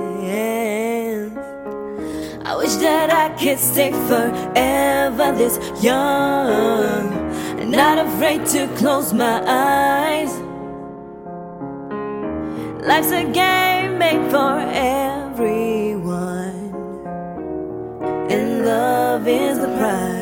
I 2.45 2.57
wish 2.57 2.75
that 2.87 3.11
I 3.13 3.29
could 3.39 3.61
stay 3.61 3.93
forever 4.09 5.33
this 5.39 5.57
young 5.85 7.13
and 7.61 7.71
not 7.71 7.99
afraid 8.05 8.45
to 8.47 8.67
close 8.77 9.13
my 9.13 9.41
eyes. 9.47 10.33
Life's 12.85 13.13
a 13.13 13.25
game 13.33 13.99
made 13.99 14.29
for 14.33 14.59
everyone, 14.99 16.75
and 18.29 18.65
love 18.67 19.29
is 19.29 19.59
the 19.61 19.69
prize. 19.79 20.22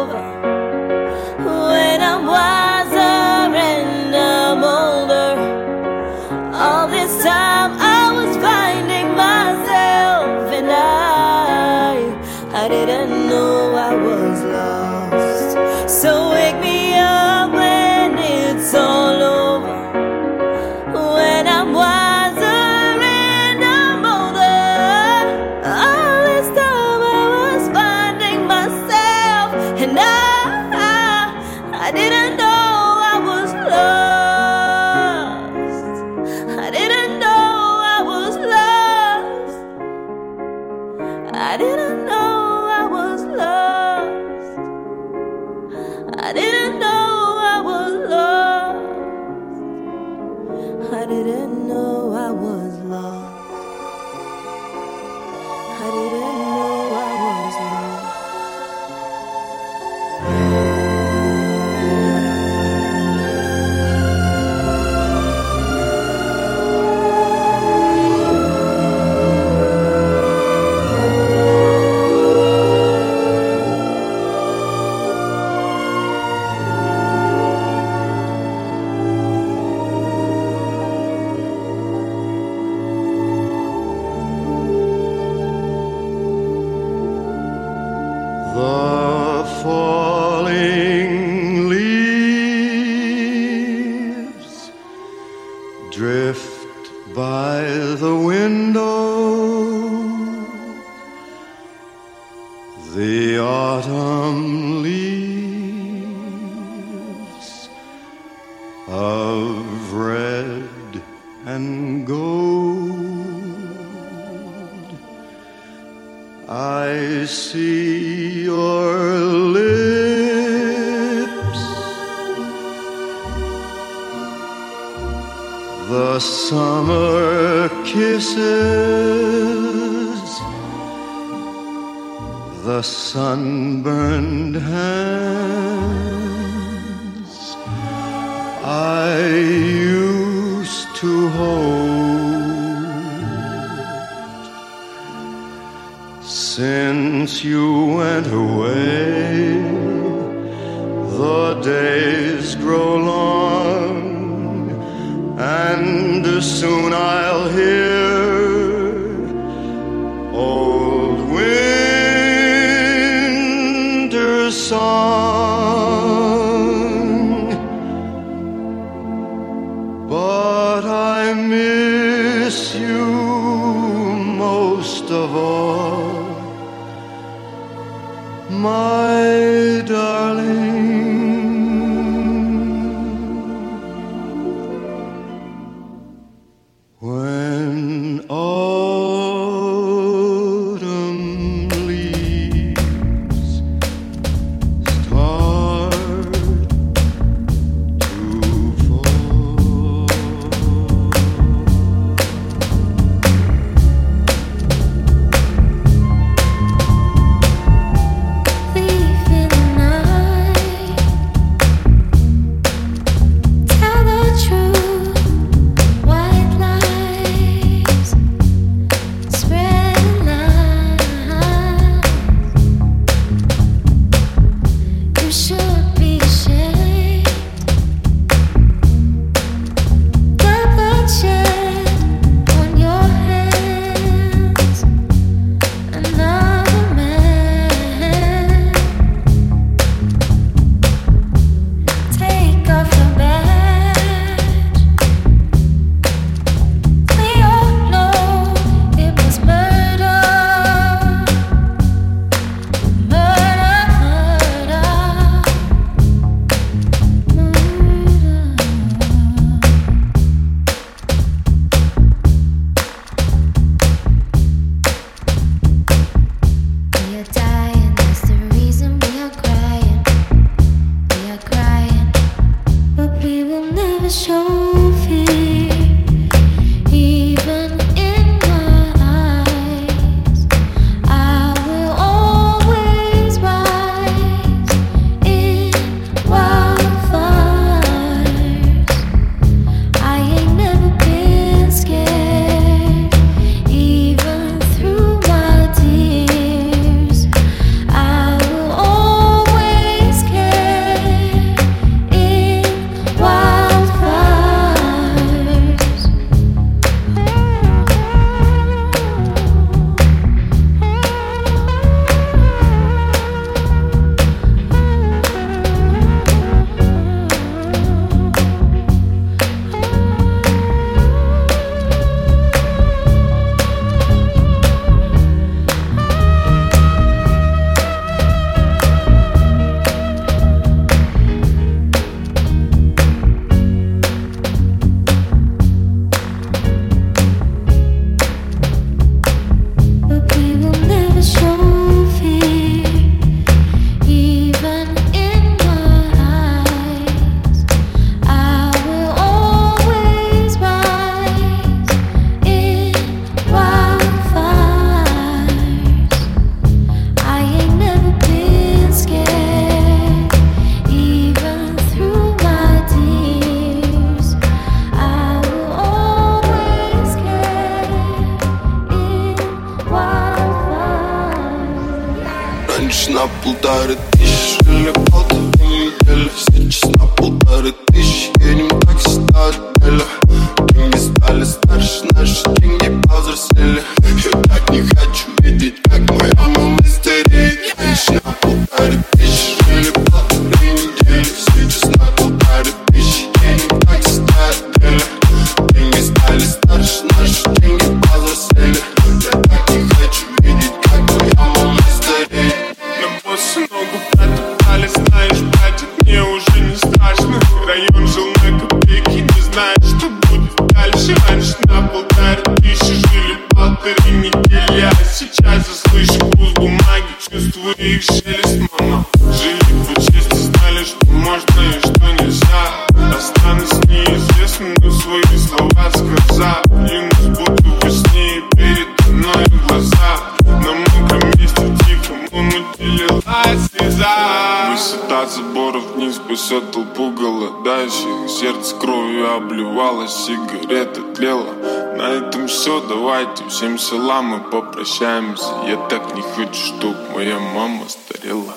От 435.21 435.31
заборов 435.31 435.83
вниз 435.95 436.19
пасет 436.27 436.71
толпу 436.71 437.11
голодающих 437.11 438.27
Сердце 438.27 438.75
кровью 438.75 439.35
обливалось, 439.35 440.11
сигарета 440.11 441.01
тлела 441.15 441.53
На 441.95 442.09
этом 442.09 442.47
все, 442.47 442.83
давайте 442.89 443.47
всем 443.47 443.77
салам 443.77 444.41
и 444.41 444.51
попрощаемся. 444.51 445.45
Я 445.67 445.77
так 445.89 446.15
не 446.15 446.23
хочу, 446.23 446.75
чтоб 446.75 446.95
моя 447.13 447.37
мама 447.37 447.83
старела. 447.87 448.55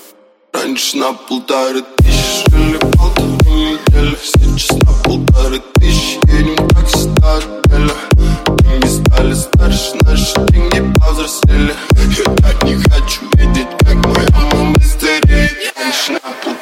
Раньше 0.55 0.97
на 0.97 1.13
полторы 1.13 1.83
тысячи 1.99 2.49
или 2.55 2.79
полторы 2.97 3.51
недели 3.51 4.17
Сейчас 4.23 4.71
на 4.71 4.93
полторы 5.05 5.63
тысячи 5.75 6.19
едем 6.33 6.67
так 6.69 6.89
стадели 6.89 7.93
Деньги 8.63 8.87
стали 8.87 9.35
старше, 9.35 9.97
наши 10.01 10.35
деньги 10.49 10.99
повзрослели. 10.99 11.75
Я 12.17 12.25
так 12.37 12.65
не 12.65 12.77
хочу 12.77 13.21
видеть, 13.35 13.69
как 13.81 13.97
моя 14.07 14.29
мама 14.55 14.81
стареет. 14.81 15.75
Раньше 15.77 16.13
на 16.13 16.21
полторы 16.21 16.54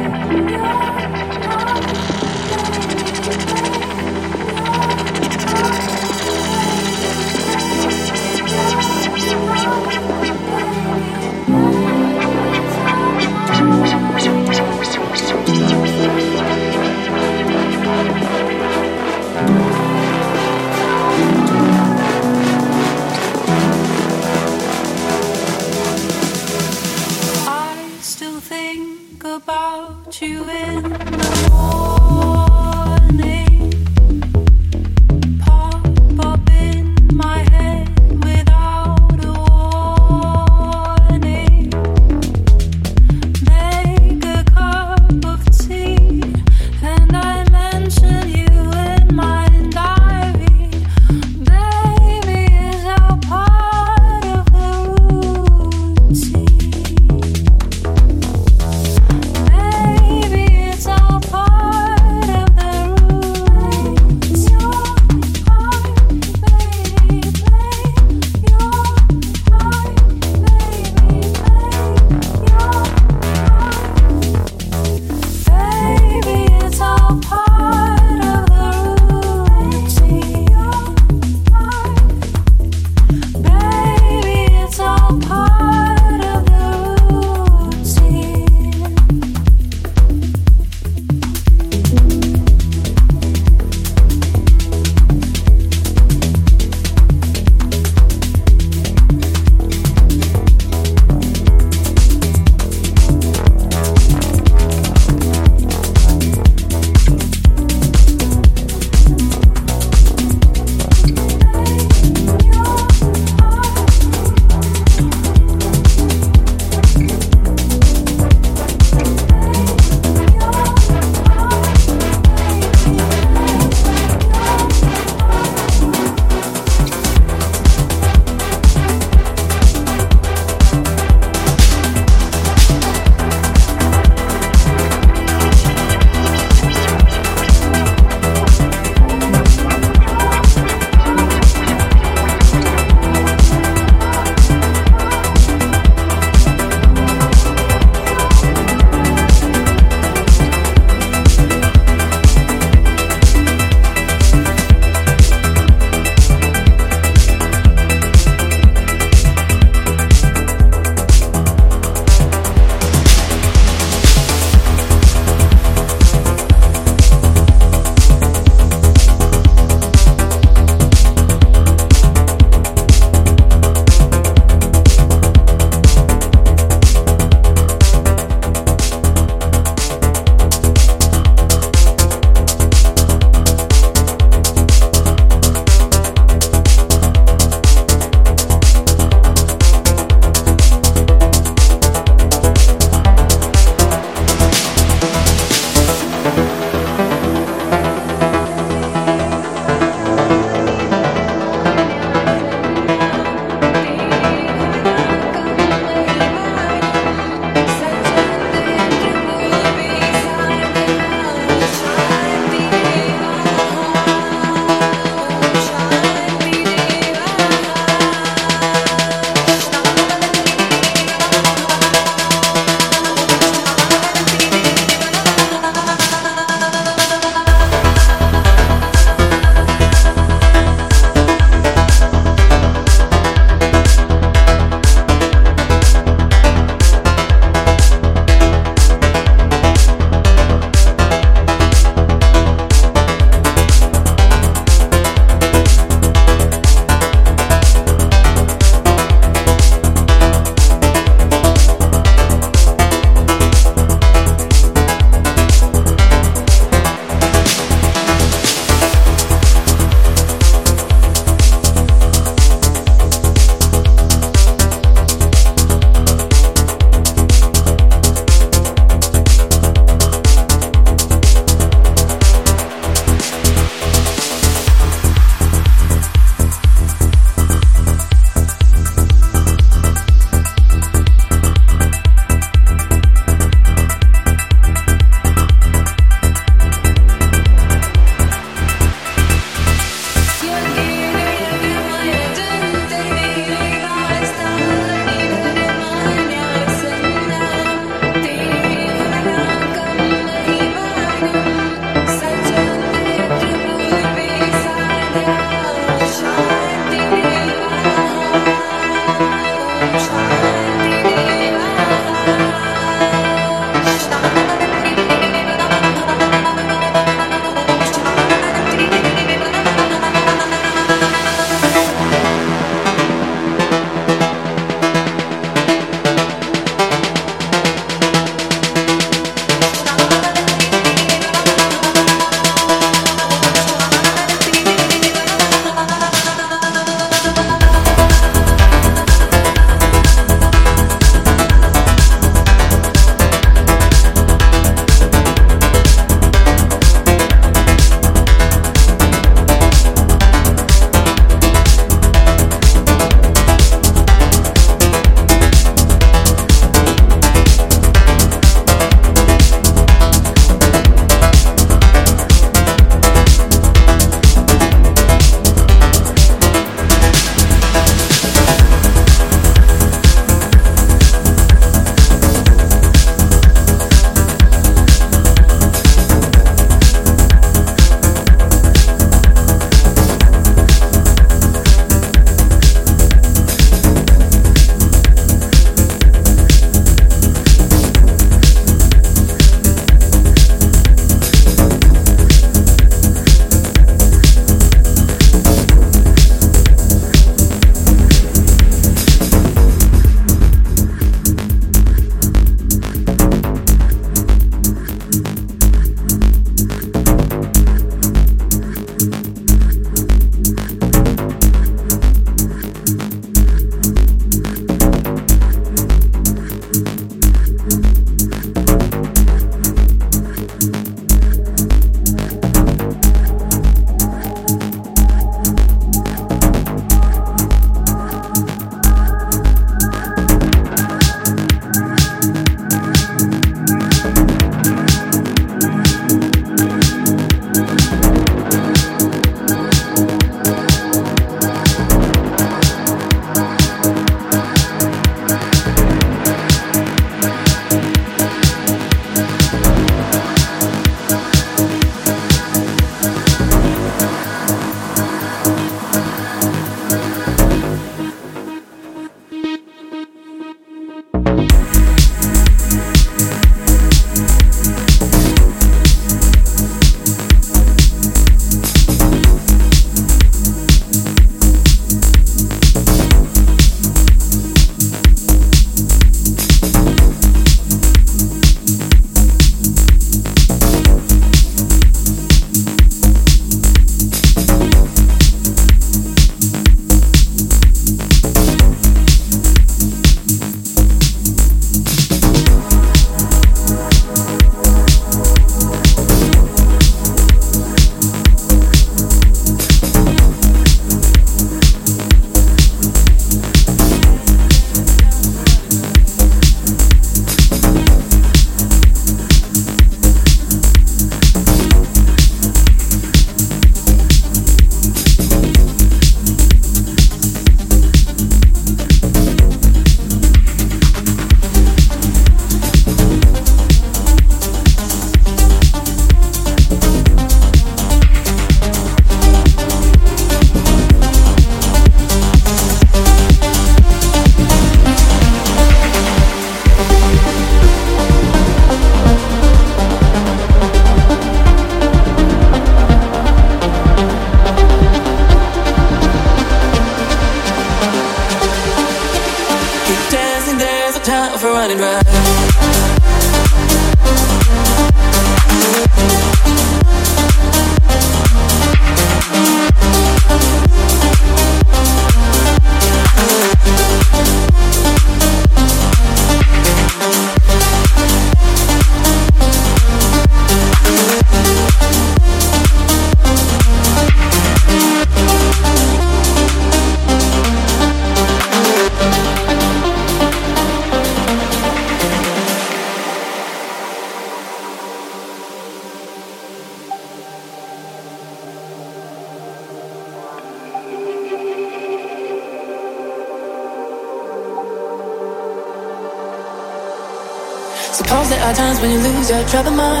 your 599.31 599.47
trouble, 599.47 599.71
my 599.71 600.00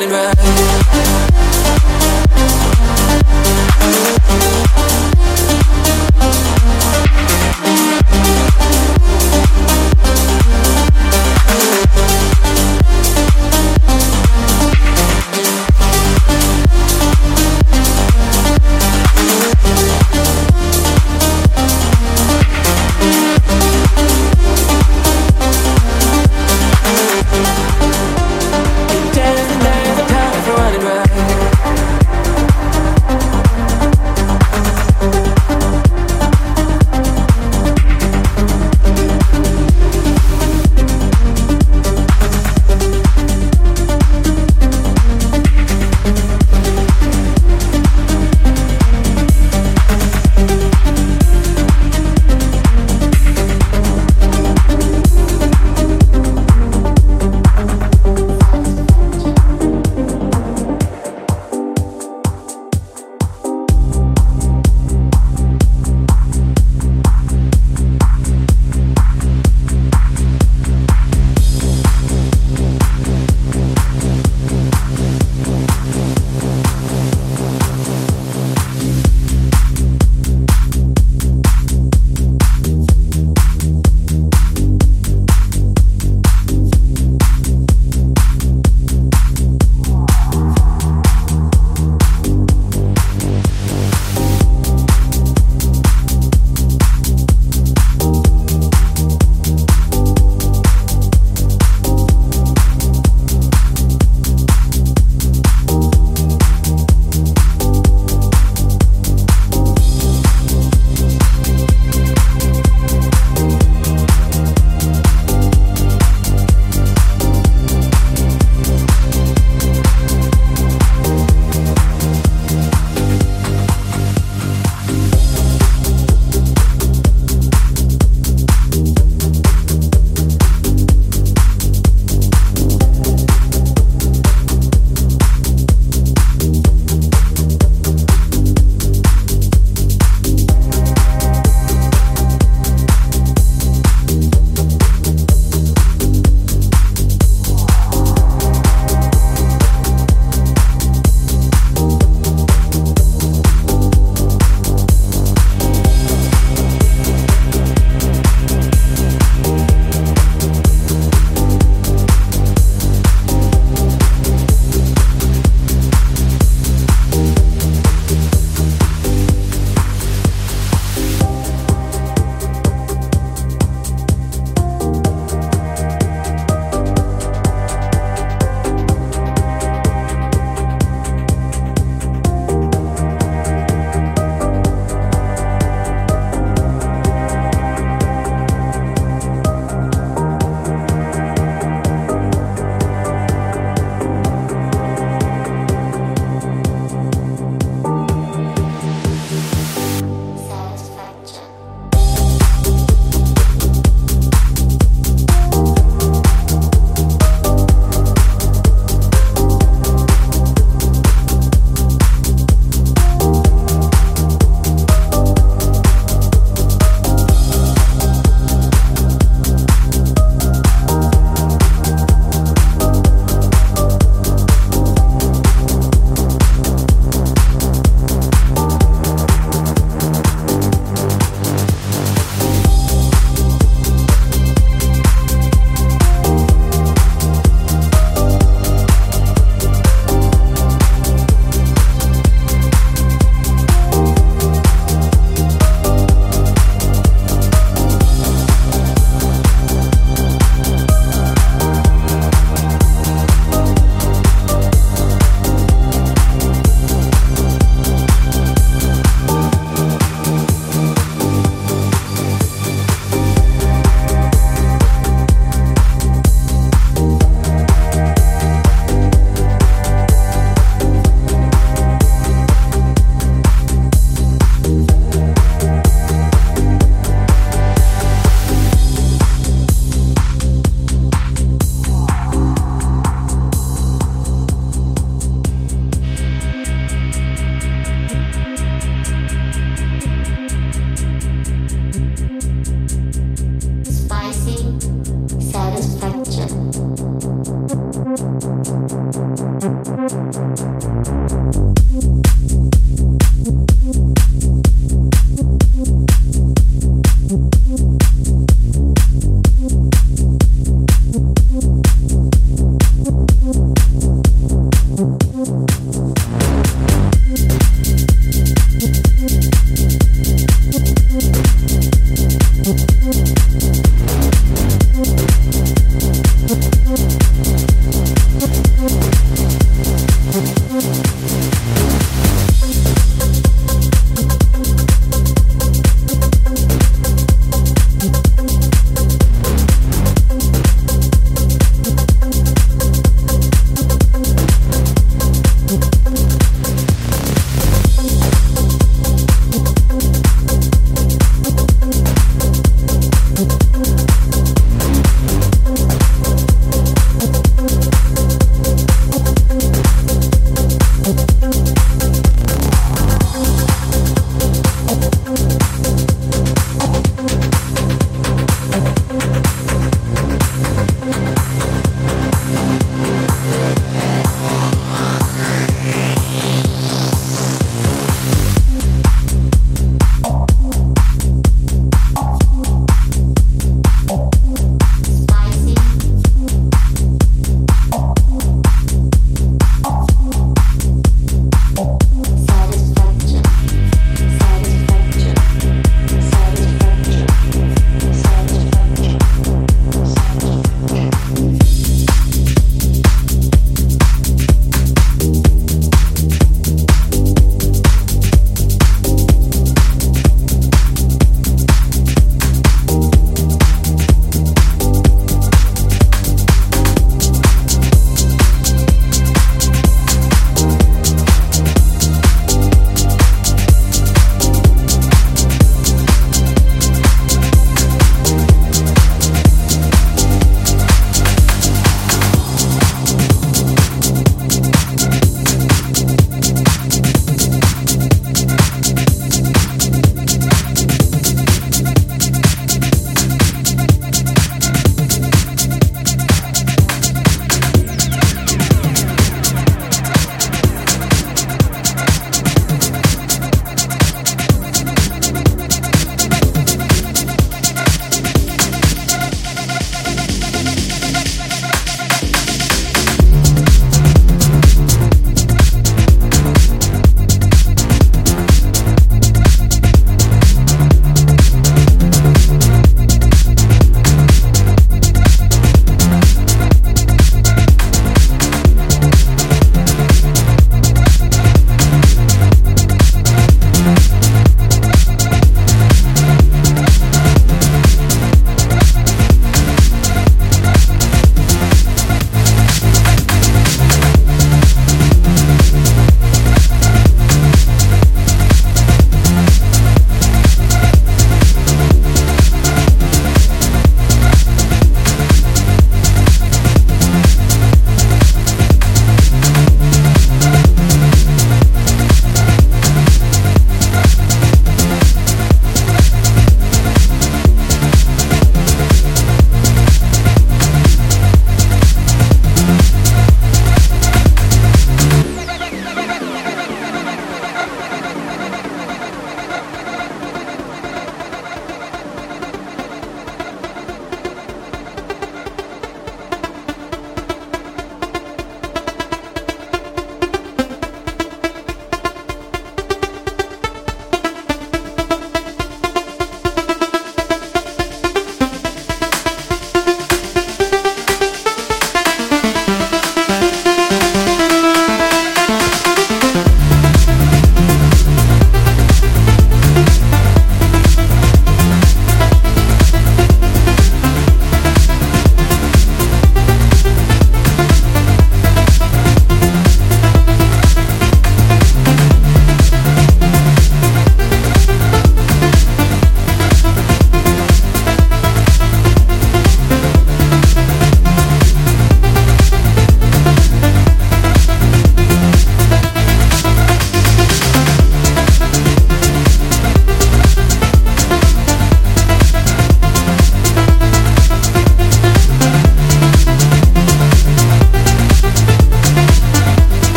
running 0.00 0.14
right. 0.14 0.59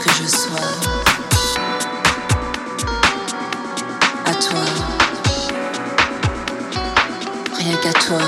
que 0.00 0.10
je 0.14 0.26
sois. 0.26 0.72
À 4.24 4.34
toi. 4.34 4.64
Rien 7.58 7.76
qu'à 7.76 7.92
toi. 7.92 8.18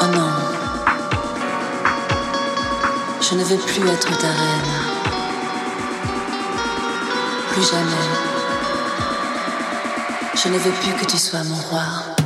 Oh 0.00 0.06
non. 0.14 0.30
Je 3.20 3.34
ne 3.34 3.44
veux 3.44 3.58
plus 3.58 3.86
être 3.88 4.18
ta 4.18 4.28
reine. 4.28 4.76
Plus 7.52 7.70
jamais. 7.70 8.08
Je 10.42 10.48
ne 10.48 10.58
veux 10.58 10.72
plus 10.72 10.92
que 10.94 11.04
tu 11.04 11.18
sois 11.18 11.44
mon 11.44 11.60
roi. 11.68 12.19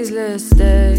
days, 0.00 0.10
let's 0.10 0.44
stay. 0.44 0.94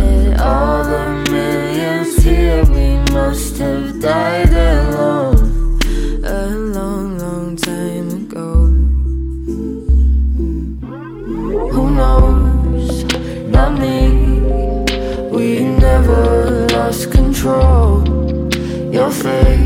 And 0.00 0.40
all 0.40 0.84
the 0.84 1.30
millions 1.30 2.16
here, 2.22 2.64
we 2.64 2.88
must 3.12 3.58
have 3.58 4.00
died 4.00 4.50
alone. 4.50 5.78
A 6.24 6.48
long, 6.76 7.18
long 7.18 7.56
time 7.56 8.08
ago. 8.20 8.48
Who 11.74 11.90
knows? 11.90 13.04
Not 13.54 13.72
me. 13.80 14.40
We 15.30 15.64
never 15.64 16.66
lost 16.68 17.10
control. 17.10 18.04
Your 18.92 19.10
face. 19.10 19.65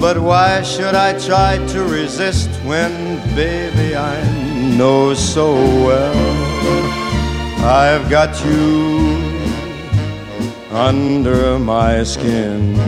But 0.00 0.18
why 0.18 0.62
should 0.62 0.94
I 0.94 1.18
try 1.18 1.58
to 1.72 1.84
resist 1.84 2.48
when, 2.64 3.18
baby, 3.36 3.94
I 3.94 4.16
know 4.78 5.12
so 5.12 5.52
well 5.52 6.16
I've 7.62 8.08
got 8.08 8.42
you 8.42 9.18
under 10.72 11.58
my 11.58 12.02
skin? 12.02 12.80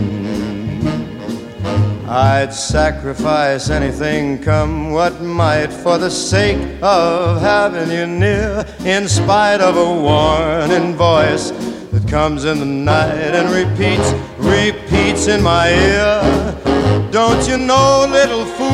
I'd 2.09 2.55
sacrifice 2.55 3.69
anything, 3.69 4.43
come 4.43 4.91
what 4.91 5.21
might, 5.21 5.71
for 5.71 5.99
the 5.99 6.11
sake 6.11 6.83
of 6.83 7.43
having 7.43 7.91
you 7.91 8.07
near, 8.07 8.65
in 8.87 9.07
spite 9.07 9.61
of 9.61 9.77
a 9.77 10.01
warning 10.01 10.95
voice 10.95 11.51
that 11.91 12.09
comes 12.09 12.47
in 12.47 12.59
the 12.59 12.65
night 12.65 13.35
and 13.35 13.51
repeats, 13.51 14.13
repeats 14.39 15.29
in 15.29 15.43
my 15.43 15.69
ear. 15.69 16.72
Don't 17.13 17.47
you 17.47 17.59
know, 17.59 18.07
little 18.09 18.47
fool, 18.47 18.69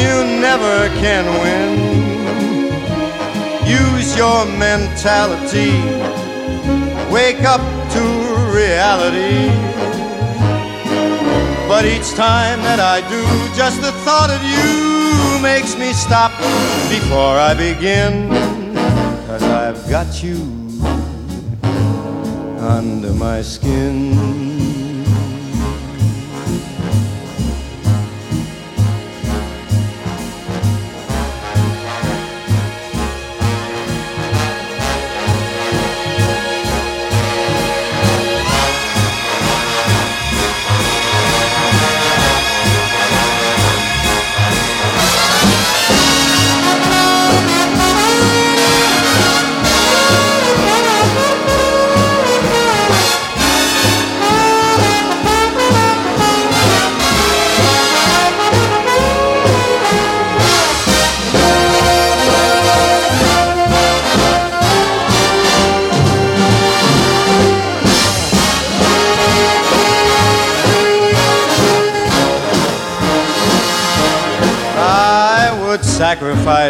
you 0.00 0.40
never 0.40 0.88
can 0.96 1.26
win. 1.44 1.76
Use 3.68 4.16
your 4.16 4.46
mentality, 4.46 5.72
wake 7.12 7.42
up 7.42 7.60
to 7.92 8.00
reality. 8.56 9.52
But 11.68 11.84
each 11.84 12.14
time 12.14 12.62
that 12.62 12.80
I 12.80 13.02
do, 13.06 13.22
just 13.54 13.82
the 13.82 13.92
thought 14.06 14.30
of 14.30 14.42
you 14.42 15.42
makes 15.42 15.76
me 15.76 15.92
stop 15.92 16.32
before 16.88 17.36
I 17.36 17.52
begin. 17.52 18.30
Cause 19.26 19.42
I've 19.42 19.90
got 19.90 20.22
you 20.22 20.36
under 22.58 23.12
my 23.12 23.42
skin. 23.42 24.55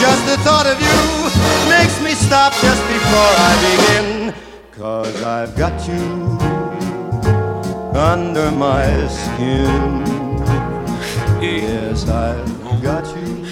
Just 0.00 0.26
the 0.26 0.36
thought 0.44 0.66
of 0.66 0.78
you 0.80 0.98
makes 1.70 2.00
me 2.02 2.12
stop 2.12 2.52
just 2.54 2.82
before 2.86 3.32
I 3.48 3.52
begin. 3.66 4.34
Cause 4.72 5.22
I've 5.22 5.56
got 5.56 5.88
you 5.88 6.38
under 7.96 8.50
my 8.50 9.06
skin. 9.08 10.04
Yes, 11.40 12.08
I've 12.08 12.82
got 12.82 13.06
you 13.16 13.46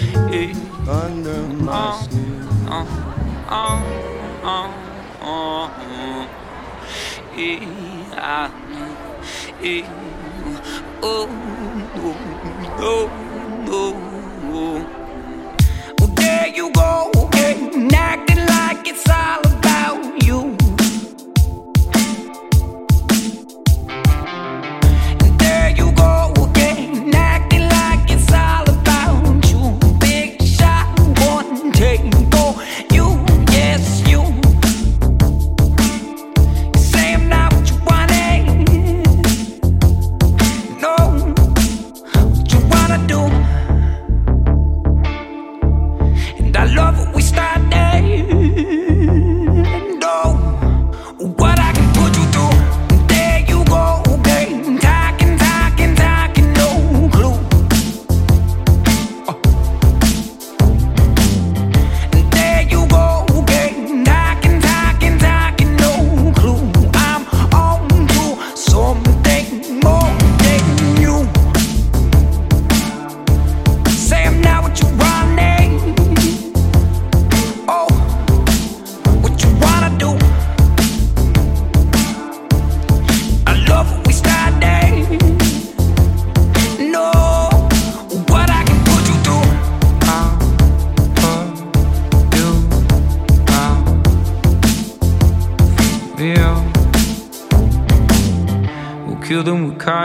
under 0.88 1.42
my 1.64 2.02
skin. 2.02 2.34
Well, 14.52 15.03
there 16.34 16.48
you 16.48 16.70
go 16.72 17.10
again, 17.28 17.94
acting 17.94 18.44
like 18.54 18.86
it's 18.88 19.08
all 19.08 19.40
about 19.58 20.22
you. 20.26 20.43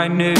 I 0.00 0.08
knew 0.08 0.39